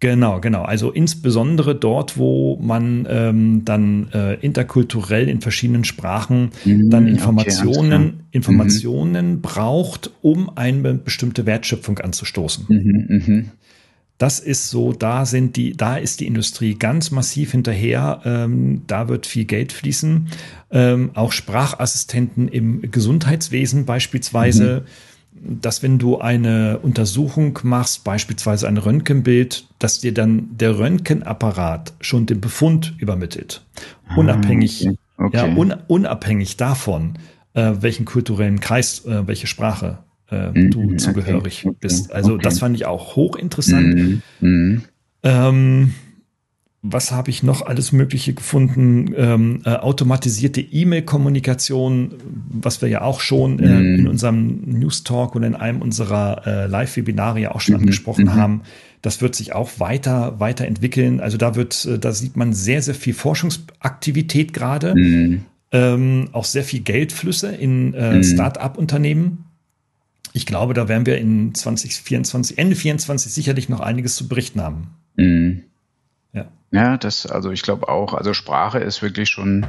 [0.00, 0.62] genau, genau.
[0.64, 8.16] Also insbesondere dort, wo man ähm, dann äh, interkulturell in verschiedenen Sprachen dann Informationen, okay,
[8.32, 9.40] Informationen mhm.
[9.40, 12.66] braucht, um eine bestimmte Wertschöpfung anzustoßen.
[12.68, 13.50] Mhm, mhm,
[14.22, 18.20] das ist so, da sind die, da ist die Industrie ganz massiv hinterher.
[18.24, 20.28] Ähm, da wird viel Geld fließen.
[20.70, 25.60] Ähm, auch Sprachassistenten im Gesundheitswesen beispielsweise mhm.
[25.60, 32.26] dass wenn du eine Untersuchung machst, beispielsweise ein Röntgenbild, dass dir dann der Röntgenapparat schon
[32.26, 33.64] den Befund übermittelt.
[34.06, 34.96] Ah, Unabhängig, okay.
[35.22, 35.36] Okay.
[35.36, 37.14] Ja, un, unabhängig davon,
[37.54, 39.98] äh, welchen kulturellen Kreis, äh, welche Sprache
[40.30, 41.76] äh, mhm, du zugehörig okay.
[41.80, 42.12] bist.
[42.12, 42.42] Also okay.
[42.42, 43.94] das fand ich auch hochinteressant.
[43.94, 44.22] Mhm.
[44.40, 44.82] Mhm.
[45.22, 45.94] Ähm,
[46.84, 49.14] was habe ich noch alles Mögliche gefunden?
[49.16, 52.14] Ähm, äh, automatisierte E-Mail-Kommunikation,
[52.50, 53.98] was wir ja auch schon äh, mhm.
[54.00, 57.82] in unserem News Talk und in einem unserer äh, Live-Webinare ja auch schon mhm.
[57.82, 58.34] angesprochen mhm.
[58.34, 58.62] haben.
[59.00, 61.20] Das wird sich auch weiter, weiterentwickeln.
[61.20, 64.96] Also da wird, äh, da sieht man sehr, sehr viel Forschungsaktivität gerade.
[64.96, 65.42] Mhm.
[65.70, 68.24] Ähm, auch sehr viel Geldflüsse in äh, mhm.
[68.24, 69.44] Start-up-Unternehmen.
[70.32, 74.88] ich glaube, da werden wir in 2024, Ende 24 sicherlich noch einiges zu berichten haben.
[76.72, 76.82] Ja.
[76.82, 79.66] ja, das, also ich glaube auch, also Sprache ist wirklich schon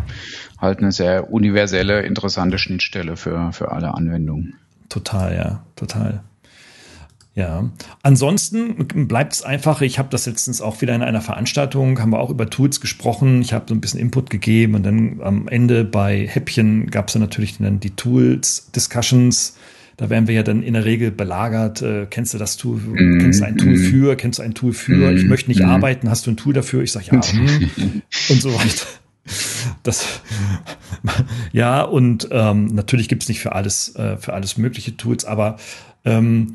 [0.60, 4.56] halt eine sehr universelle, interessante Schnittstelle für, für alle Anwendungen.
[4.90, 6.24] Total, ja, total.
[7.36, 7.68] Ja,
[8.04, 12.20] ansonsten bleibt es einfach, ich habe das letztens auch wieder in einer Veranstaltung, haben wir
[12.20, 15.84] auch über Tools gesprochen, ich habe so ein bisschen Input gegeben und dann am Ende
[15.84, 19.58] bei Häppchen gab es dann natürlich dann die Tools-Discussions,
[19.98, 23.20] da werden wir ja dann in der Regel belagert, äh, kennst du das Tool, mm,
[23.20, 25.62] kennst du ein Tool mm, für, kennst du ein Tool für, mm, ich möchte nicht
[25.62, 25.70] mm.
[25.70, 26.82] arbeiten, hast du ein Tool dafür?
[26.82, 28.86] Ich sage ja, hm, und so weiter.
[29.84, 30.22] Das,
[31.54, 35.58] ja, und ähm, natürlich gibt es nicht für alles, äh, für alles mögliche Tools, aber
[36.06, 36.54] ähm,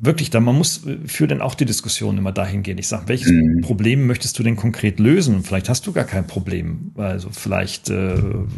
[0.00, 2.76] wirklich da, man muss für dann auch die Diskussion immer dahin gehen.
[2.76, 3.62] Ich sage, welches mhm.
[3.62, 5.42] Problem möchtest du denn konkret lösen?
[5.42, 6.92] Vielleicht hast du gar kein Problem.
[6.96, 8.16] Also vielleicht äh,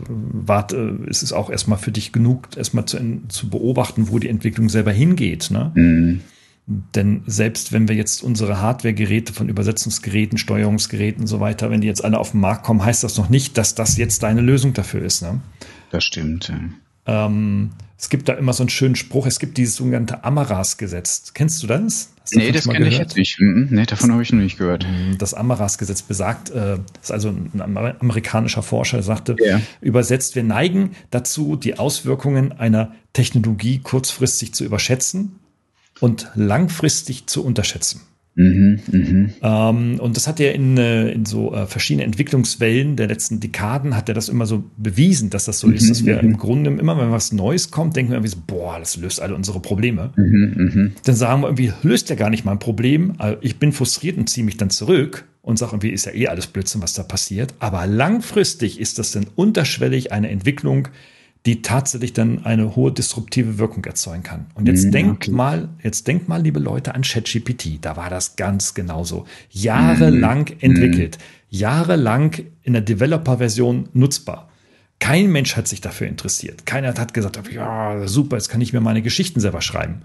[0.08, 2.98] warte, ist es auch erstmal für dich genug, erstmal zu,
[3.28, 5.50] zu beobachten, wo die Entwicklung selber hingeht.
[5.52, 5.70] Ne?
[5.74, 6.20] Mhm.
[6.66, 11.88] Denn selbst wenn wir jetzt unsere Hardware-Geräte von Übersetzungsgeräten, Steuerungsgeräten und so weiter, wenn die
[11.88, 14.72] jetzt alle auf den Markt kommen, heißt das noch nicht, dass das jetzt deine Lösung
[14.72, 15.22] dafür ist.
[15.22, 15.40] Ne?
[15.90, 16.48] Das stimmt.
[16.48, 16.58] Ja.
[17.06, 21.34] Ähm, es gibt da immer so einen schönen Spruch, es gibt dieses sogenannte Amaras-Gesetz.
[21.34, 22.12] Kennst du das?
[22.32, 23.38] Nee, das kenne ich jetzt nicht.
[23.40, 24.86] Mhm, nee, davon habe ich noch nicht gehört.
[24.86, 27.60] Mhm, das Amaras-Gesetz besagt, äh, das ist also ein
[28.00, 29.60] amerikanischer Forscher, der sagte, ja.
[29.80, 35.38] übersetzt, wir neigen dazu, die Auswirkungen einer Technologie kurzfristig zu überschätzen
[36.00, 38.00] und langfristig zu unterschätzen.
[38.34, 39.30] Mhm, mh.
[39.42, 43.94] ähm, und das hat er in, äh, in so äh, verschiedenen Entwicklungswellen der letzten Dekaden
[43.94, 46.30] hat er das immer so bewiesen, dass das so mhm, ist, dass wir mhm.
[46.30, 49.34] im Grunde immer, wenn was Neues kommt, denken wir irgendwie so, boah, das löst alle
[49.34, 50.14] unsere Probleme.
[50.16, 50.90] Mhm, mh.
[51.04, 53.14] Dann sagen wir irgendwie, löst ja gar nicht mein Problem.
[53.18, 56.28] Also ich bin frustriert und ziehe mich dann zurück und sage irgendwie, ist ja eh
[56.28, 57.52] alles Blödsinn, was da passiert.
[57.58, 60.88] Aber langfristig ist das dann unterschwellig eine Entwicklung,
[61.44, 64.46] die tatsächlich dann eine hohe disruptive Wirkung erzeugen kann.
[64.54, 65.30] Und jetzt mhm, denkt okay.
[65.32, 67.78] mal, jetzt denkt mal, liebe Leute, an ChatGPT.
[67.80, 69.26] Da war das ganz genauso.
[69.50, 70.56] Jahrelang mhm.
[70.60, 71.18] entwickelt,
[71.50, 74.48] jahrelang in der Developer-Version nutzbar.
[75.00, 76.64] Kein Mensch hat sich dafür interessiert.
[76.64, 80.02] Keiner hat gesagt, ja, super, jetzt kann ich mir meine Geschichten selber schreiben.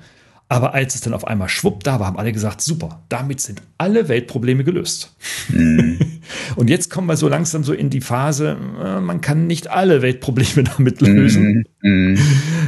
[0.49, 3.61] Aber als es dann auf einmal schwupp da war, haben alle gesagt, super, damit sind
[3.77, 5.13] alle Weltprobleme gelöst.
[5.49, 5.99] Mhm.
[6.55, 10.01] Und jetzt kommen wir so langsam so in die Phase, äh, man kann nicht alle
[10.01, 11.65] Weltprobleme damit lösen.
[11.81, 11.89] Mhm.
[11.89, 12.17] Mhm.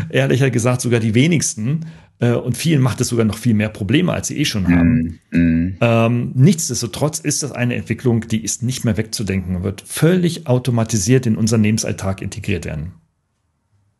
[0.09, 1.85] Ehrlicher gesagt, sogar die wenigsten.
[2.19, 5.19] Äh, und vielen macht es sogar noch viel mehr Probleme, als sie eh schon haben.
[5.31, 5.39] Mhm.
[5.39, 5.75] mhm.
[5.79, 11.37] Ähm, nichtsdestotrotz ist das eine Entwicklung, die ist nicht mehr wegzudenken, wird völlig automatisiert in
[11.37, 12.91] unseren Lebensalltag integriert werden.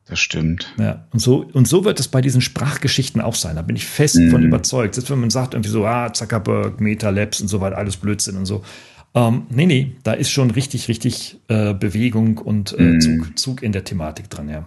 [0.10, 0.74] Das stimmt.
[0.80, 3.56] Ja, und so, und so wird es bei diesen Sprachgeschichten auch sein.
[3.56, 4.32] Da bin ich fest mhm.
[4.32, 4.96] von überzeugt.
[4.96, 8.36] Selbst wenn man sagt, irgendwie so, ah, Zuckerberg, Meta Labs und so weiter, alles Blödsinn
[8.36, 8.64] und so.
[9.14, 13.02] Ähm, nee, nee, da ist schon richtig, richtig äh, Bewegung und äh, mhm.
[13.02, 14.66] Zug, Zug in der Thematik dran, ja.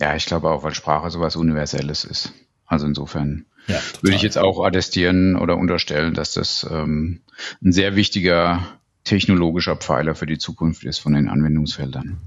[0.00, 2.32] Ja, ich glaube auch, weil Sprache sowas Universelles ist.
[2.66, 7.20] Also insofern ja, würde ich jetzt auch attestieren oder unterstellen, dass das ähm,
[7.62, 8.66] ein sehr wichtiger
[9.04, 12.18] technologischer Pfeiler für die Zukunft ist von den Anwendungsfeldern.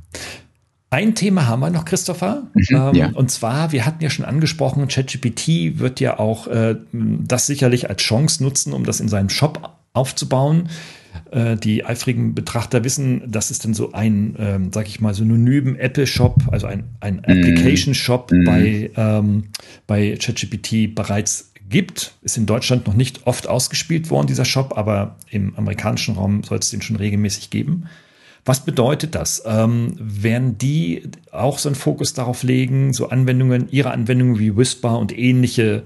[0.94, 2.44] Ein Thema haben wir noch, Christopher.
[2.54, 3.10] Mhm, ähm, ja.
[3.16, 8.04] Und zwar, wir hatten ja schon angesprochen, ChatGPT wird ja auch äh, das sicherlich als
[8.04, 10.70] Chance nutzen, um das in seinem Shop aufzubauen.
[11.32, 15.78] Äh, die eifrigen Betrachter wissen, das ist dann so ein, ähm, sag ich mal, synonymen
[15.78, 17.22] Apple-Shop, also ein, ein mhm.
[17.24, 18.44] Application-Shop mm.
[18.44, 19.46] bei, ähm,
[19.88, 22.14] bei ChatGPT bereits gibt.
[22.22, 26.60] Ist in Deutschland noch nicht oft ausgespielt worden, dieser Shop, aber im amerikanischen Raum soll
[26.60, 27.86] es den schon regelmäßig geben.
[28.46, 29.44] Was bedeutet das?
[29.46, 35.00] Ähm, werden die auch so einen Fokus darauf legen, so Anwendungen, ihre Anwendungen wie Whisper
[35.00, 35.84] und ähnliche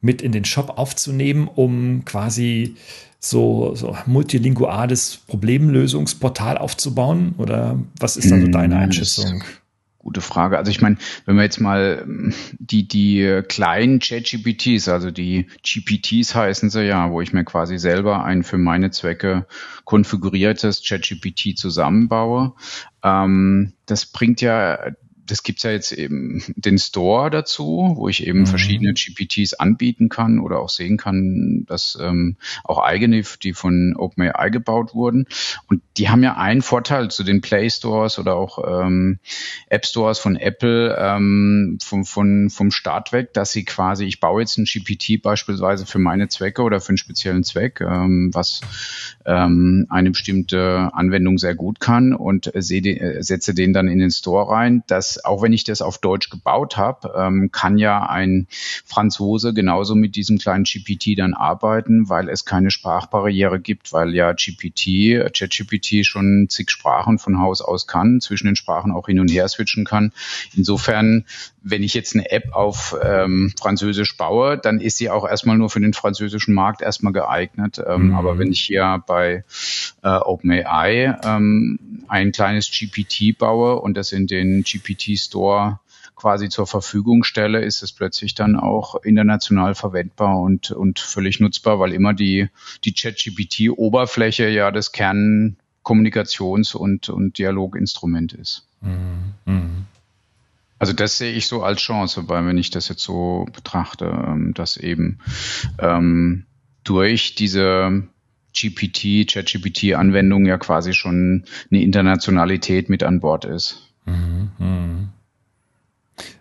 [0.00, 2.74] mit in den Shop aufzunehmen, um quasi
[3.20, 7.34] so, so multilinguales Problemlösungsportal aufzubauen?
[7.38, 9.44] Oder was ist da so deine hm, Einschätzung?
[10.02, 10.56] Gute Frage.
[10.56, 10.96] Also ich meine,
[11.26, 17.10] wenn wir jetzt mal ähm, die, die kleinen ChatGPTs, also die GPTs heißen sie ja,
[17.10, 19.46] wo ich mir quasi selber ein für meine Zwecke
[19.84, 22.54] konfiguriertes ChatGPT zusammenbaue,
[23.02, 24.78] ähm, das bringt ja
[25.30, 28.46] das gibt's ja jetzt eben den Store dazu, wo ich eben mhm.
[28.46, 34.50] verschiedene GPTs anbieten kann oder auch sehen kann, dass ähm, auch eigene, die von OpenAI
[34.50, 35.26] gebaut wurden.
[35.68, 39.18] Und die haben ja einen Vorteil zu den Play Stores oder auch ähm,
[39.68, 44.40] App Stores von Apple ähm, vom, von, vom Start weg, dass sie quasi, ich baue
[44.40, 48.60] jetzt ein GPT beispielsweise für meine Zwecke oder für einen speziellen Zweck, ähm, was
[49.24, 54.50] ähm, eine bestimmte Anwendung sehr gut kann und äh, setze den dann in den Store
[54.50, 58.46] rein, dass auch wenn ich das auf Deutsch gebaut habe, ähm, kann ja ein
[58.84, 64.32] Franzose genauso mit diesem kleinen GPT dann arbeiten, weil es keine Sprachbarriere gibt, weil ja
[64.32, 69.30] GPT, ChatGPT schon zig Sprachen von Haus aus kann, zwischen den Sprachen auch hin und
[69.30, 70.12] her switchen kann.
[70.54, 71.24] Insofern
[71.62, 75.70] wenn ich jetzt eine App auf ähm, Französisch baue, dann ist sie auch erstmal nur
[75.70, 77.80] für den französischen Markt erstmal geeignet.
[77.86, 78.14] Ähm, mhm.
[78.14, 79.44] Aber wenn ich hier bei
[80.02, 85.80] äh, OpenAI ähm, ein kleines GPT baue und das in den GPT Store
[86.16, 91.80] quasi zur Verfügung stelle, ist es plötzlich dann auch international verwendbar und, und völlig nutzbar,
[91.80, 92.48] weil immer die,
[92.84, 98.66] die Chat-GPT-Oberfläche ja das Kernkommunikations- und, und Dialoginstrument ist.
[98.82, 99.86] Mhm.
[100.80, 104.54] Also das sehe ich so als Chance, weil wenn ich das jetzt so betrachte, ähm,
[104.54, 105.18] dass eben
[105.78, 106.46] ähm,
[106.84, 108.02] durch diese
[108.58, 113.92] GPT, ChatGPT-Anwendung ja quasi schon eine Internationalität mit an Bord ist.
[114.06, 115.08] Mhm, mhm.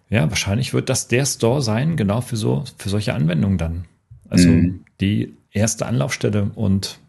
[0.10, 3.86] Ja, wahrscheinlich wird das der Store sein, genau für so, für solche Anwendungen dann.
[4.30, 4.86] Also mhm.
[5.02, 7.00] die erste Anlaufstelle und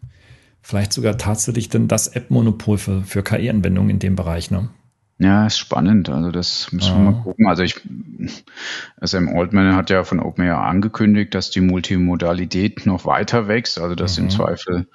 [0.61, 4.69] vielleicht sogar tatsächlich dann das App-Monopol für, für KI-Anwendungen in dem Bereich, ne?
[5.21, 6.09] Ja, ist spannend.
[6.09, 7.45] Also das müssen wir mal gucken.
[7.45, 7.79] Also ich,
[9.01, 13.79] Sam Altman hat ja von OpenAI angekündigt, dass die Multimodalität noch weiter wächst.
[13.79, 14.23] Also das mhm.
[14.23, 14.87] im Zweifel,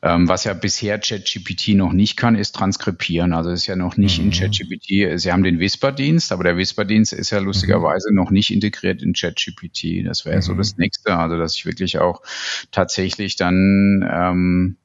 [0.00, 3.32] ähm, was ja bisher ChatGPT noch nicht kann, ist transkribieren.
[3.32, 4.26] Also ist ja noch nicht mhm.
[4.26, 5.18] in ChatGPT.
[5.18, 8.16] Sie haben den Whisper-Dienst, aber der Whisper-Dienst ist ja lustigerweise mhm.
[8.18, 10.06] noch nicht integriert in ChatGPT.
[10.06, 10.58] Das wäre so mhm.
[10.58, 11.16] das nächste.
[11.16, 12.22] Also dass ich wirklich auch
[12.70, 14.76] tatsächlich dann ähm,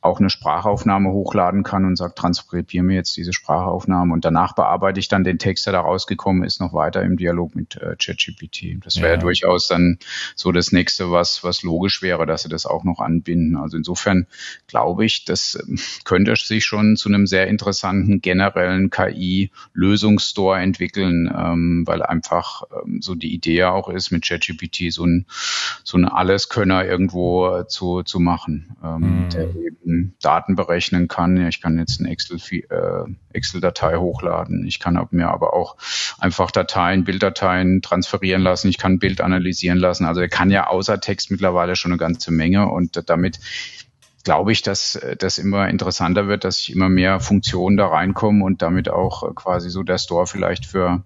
[0.00, 5.00] auch eine Sprachaufnahme hochladen kann und sagt, transkribiere mir jetzt diese Sprachaufnahme und danach bearbeite
[5.00, 8.84] ich dann den Text, der da rausgekommen ist, noch weiter im Dialog mit äh, ChatGPT.
[8.84, 9.16] Das wäre ja.
[9.16, 9.98] durchaus dann
[10.34, 13.56] so das nächste, was, was logisch wäre, dass sie das auch noch anbinden.
[13.56, 14.26] Also insofern
[14.66, 21.84] glaube ich, das ähm, könnte sich schon zu einem sehr interessanten generellen KI-Lösungsstore entwickeln, ähm,
[21.86, 25.26] weil einfach ähm, so die Idee auch ist, mit ChatGPT so ein,
[25.84, 29.28] so ein Alleskönner irgendwo zu, zu machen, ähm, mhm.
[29.30, 29.71] der eben
[30.20, 31.46] Daten berechnen kann.
[31.46, 34.66] Ich kann jetzt eine Excel-Datei äh, Excel hochladen.
[34.66, 35.76] Ich kann mir aber auch
[36.18, 38.68] einfach Dateien, Bilddateien transferieren lassen.
[38.68, 40.06] Ich kann ein Bild analysieren lassen.
[40.06, 43.40] Also er kann ja außer Text mittlerweile schon eine ganze Menge und damit
[44.24, 48.62] glaube ich, dass das immer interessanter wird, dass ich immer mehr Funktionen da reinkommen und
[48.62, 51.04] damit auch quasi so der Store vielleicht für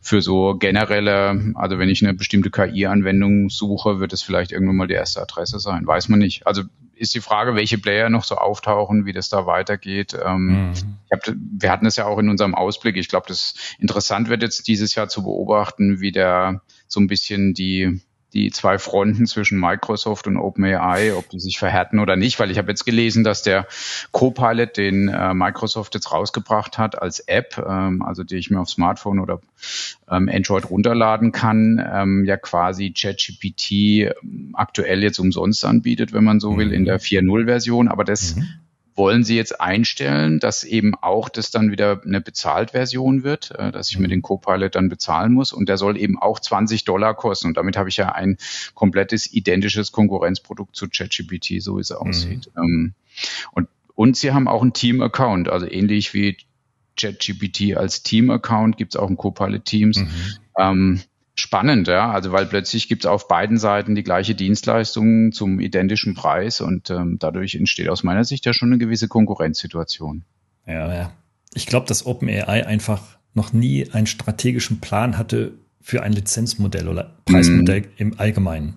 [0.00, 4.88] für so generelle, also wenn ich eine bestimmte KI-Anwendung suche, wird es vielleicht irgendwann mal
[4.88, 5.86] die erste Adresse sein.
[5.86, 6.46] Weiß man nicht.
[6.46, 6.62] Also
[6.96, 10.16] ist die Frage, welche Player noch so auftauchen, wie das da weitergeht.
[10.24, 10.72] Ähm, mhm.
[11.10, 12.96] hab, wir hatten es ja auch in unserem Ausblick.
[12.96, 17.54] Ich glaube, das interessant wird jetzt dieses Jahr zu beobachten, wie der so ein bisschen
[17.54, 18.00] die
[18.34, 22.58] die zwei Fronten zwischen Microsoft und OpenAI, ob die sich verhärten oder nicht, weil ich
[22.58, 23.66] habe jetzt gelesen, dass der
[24.10, 28.68] Copilot, den äh, Microsoft jetzt rausgebracht hat als App, ähm, also die ich mir auf
[28.68, 29.40] Smartphone oder
[30.10, 36.40] ähm, Android runterladen kann, ähm, ja quasi ChatGPT ähm, aktuell jetzt umsonst anbietet, wenn man
[36.40, 38.63] so will, in der 4.0-Version, aber das mhm
[38.96, 43.90] wollen Sie jetzt einstellen, dass eben auch das dann wieder eine Bezahltversion wird, äh, dass
[43.90, 47.48] ich mir den Copilot dann bezahlen muss und der soll eben auch 20 Dollar kosten
[47.48, 48.38] und damit habe ich ja ein
[48.74, 52.50] komplettes identisches Konkurrenzprodukt zu ChatGPT, so wie es aussieht.
[52.56, 52.94] Mhm.
[53.52, 56.36] Und, und Sie haben auch einen Team-Account, also ähnlich wie
[56.96, 59.98] ChatGPT als Team-Account gibt es auch ein Copilot Teams.
[59.98, 60.10] Mhm.
[60.58, 61.00] Ähm,
[61.44, 62.10] spannend, ja.
[62.10, 66.90] Also weil plötzlich gibt es auf beiden Seiten die gleiche Dienstleistung zum identischen Preis und
[66.90, 70.24] ähm, dadurch entsteht aus meiner Sicht ja schon eine gewisse Konkurrenzsituation.
[70.66, 71.12] Ja, ja.
[71.52, 73.02] Ich glaube, dass OpenAI einfach
[73.34, 77.84] noch nie einen strategischen Plan hatte für ein Lizenzmodell oder Preismodell mm.
[77.98, 78.76] im Allgemeinen.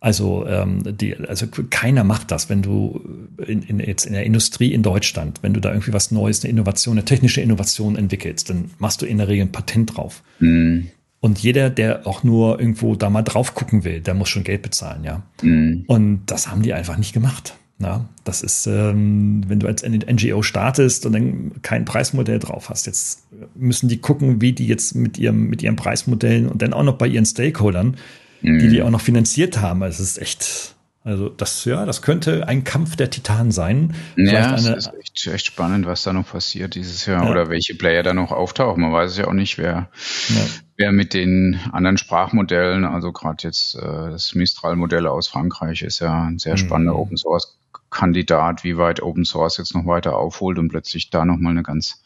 [0.00, 4.72] Also, ähm, die, also keiner macht das, wenn du in, in, jetzt in der Industrie
[4.72, 8.70] in Deutschland, wenn du da irgendwie was Neues, eine Innovation, eine technische Innovation entwickelst, dann
[8.78, 10.22] machst du in der Regel ein Patent drauf.
[10.40, 10.86] Mm.
[11.20, 14.62] Und jeder, der auch nur irgendwo da mal drauf gucken will, der muss schon Geld
[14.62, 15.22] bezahlen, ja.
[15.42, 15.84] Mhm.
[15.88, 17.54] Und das haben die einfach nicht gemacht.
[17.80, 22.86] Na, das ist, ähm, wenn du als NGO startest und dann kein Preismodell drauf hast.
[22.86, 26.82] Jetzt müssen die gucken, wie die jetzt mit ihrem, mit ihren Preismodellen und dann auch
[26.82, 27.96] noch bei ihren Stakeholdern,
[28.42, 28.58] mhm.
[28.58, 29.84] die die auch noch finanziert haben.
[29.84, 33.94] Also es ist echt, also das, ja, das könnte ein Kampf der Titanen sein.
[34.16, 37.30] Ja, es ist echt, echt, spannend, was da noch passiert dieses Jahr ja.
[37.30, 38.82] oder welche Player da noch auftauchen.
[38.82, 39.88] Man weiß ja auch nicht, wer,
[40.30, 40.36] ja
[40.78, 46.24] wer mit den anderen Sprachmodellen, also gerade jetzt äh, das Mistral-Modell aus Frankreich ist ja
[46.24, 47.00] ein sehr spannender mhm.
[47.00, 47.58] Open Source
[47.90, 52.02] Kandidat, wie weit Open Source jetzt noch weiter aufholt und plötzlich da nochmal eine ganz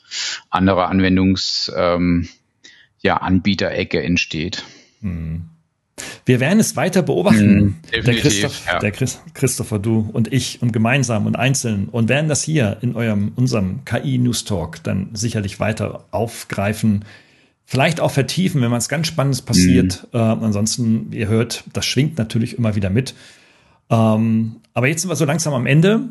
[0.49, 2.29] andere Anwendungs ähm,
[3.01, 4.64] ja, Anbieterecke entsteht.
[5.01, 5.49] Mhm.
[6.25, 7.64] Wir werden es weiter beobachten.
[7.64, 8.79] Mm, der, Christoph, ja.
[8.79, 12.95] der Chris, Christopher, du und ich und gemeinsam und einzeln und werden das hier in
[12.95, 17.05] eurem, unserem KI News Talk dann sicherlich weiter aufgreifen,
[17.73, 20.07] vielleicht auch vertiefen, wenn was ganz Spannendes passiert.
[20.12, 20.18] Mhm.
[20.20, 23.14] Äh, ansonsten, ihr hört, das schwingt natürlich immer wieder mit.
[23.89, 26.11] Ähm, aber jetzt sind wir so langsam am Ende.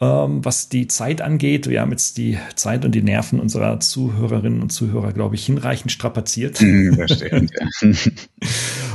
[0.00, 4.60] Ähm, was die Zeit angeht, wir haben jetzt die Zeit und die Nerven unserer Zuhörerinnen
[4.60, 6.60] und Zuhörer, glaube ich, hinreichend strapaziert.
[6.68, 7.90] Mhm, ja.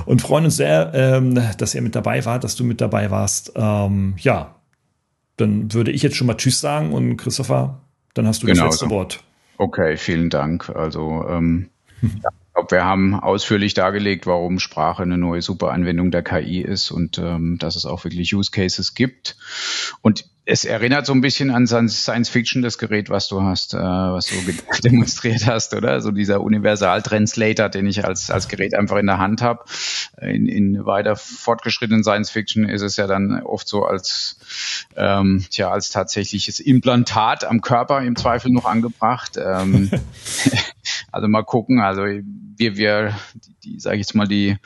[0.06, 3.54] und freuen uns sehr, ähm, dass ihr mit dabei wart, dass du mit dabei warst.
[3.56, 4.56] Ähm, ja,
[5.38, 7.80] dann würde ich jetzt schon mal Tschüss sagen und Christopher,
[8.14, 8.92] dann hast du genau das letzte so.
[8.92, 9.24] Wort.
[9.58, 10.70] Okay, vielen Dank.
[10.70, 11.70] Also ähm,
[12.04, 16.92] ja, ich glaube, wir haben ausführlich dargelegt, warum Sprache eine neue Superanwendung der KI ist
[16.92, 19.38] und ähm, dass es auch wirklich Use Cases gibt.
[20.02, 23.78] Und es erinnert so ein bisschen an Science Fiction, das Gerät, was du hast, äh,
[23.78, 24.36] was du
[24.84, 26.02] demonstriert hast, oder?
[26.02, 29.64] So dieser Universal-Translator, den ich als, als Gerät einfach in der Hand habe.
[30.20, 34.38] In, in weiter fortgeschrittenen Science Fiction ist es ja dann oft so als,
[34.98, 39.40] ähm, tja, als tatsächliches Implantat am Körper im Zweifel noch angebracht.
[39.42, 39.90] Ähm,
[41.14, 41.80] also mal gucken.
[41.80, 44.58] Also wir, wir, die, die sage ich jetzt mal, die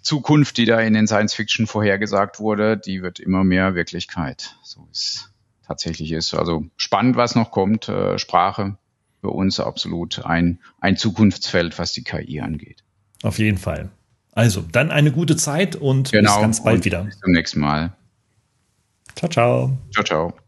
[0.00, 4.56] Zukunft, die da in den Science Fiction vorhergesagt wurde, die wird immer mehr Wirklichkeit.
[4.62, 5.30] So ist
[5.66, 6.34] tatsächlich ist.
[6.34, 7.88] Also spannend, was noch kommt.
[7.88, 8.78] Äh, Sprache
[9.20, 12.84] für uns absolut ein, ein Zukunftsfeld, was die KI angeht.
[13.22, 13.90] Auf jeden Fall.
[14.32, 17.02] Also, dann eine gute Zeit und genau, bis ganz bald wieder.
[17.02, 17.92] Bis zum nächsten Mal.
[19.16, 19.78] Ciao, ciao.
[19.92, 20.47] Ciao, ciao.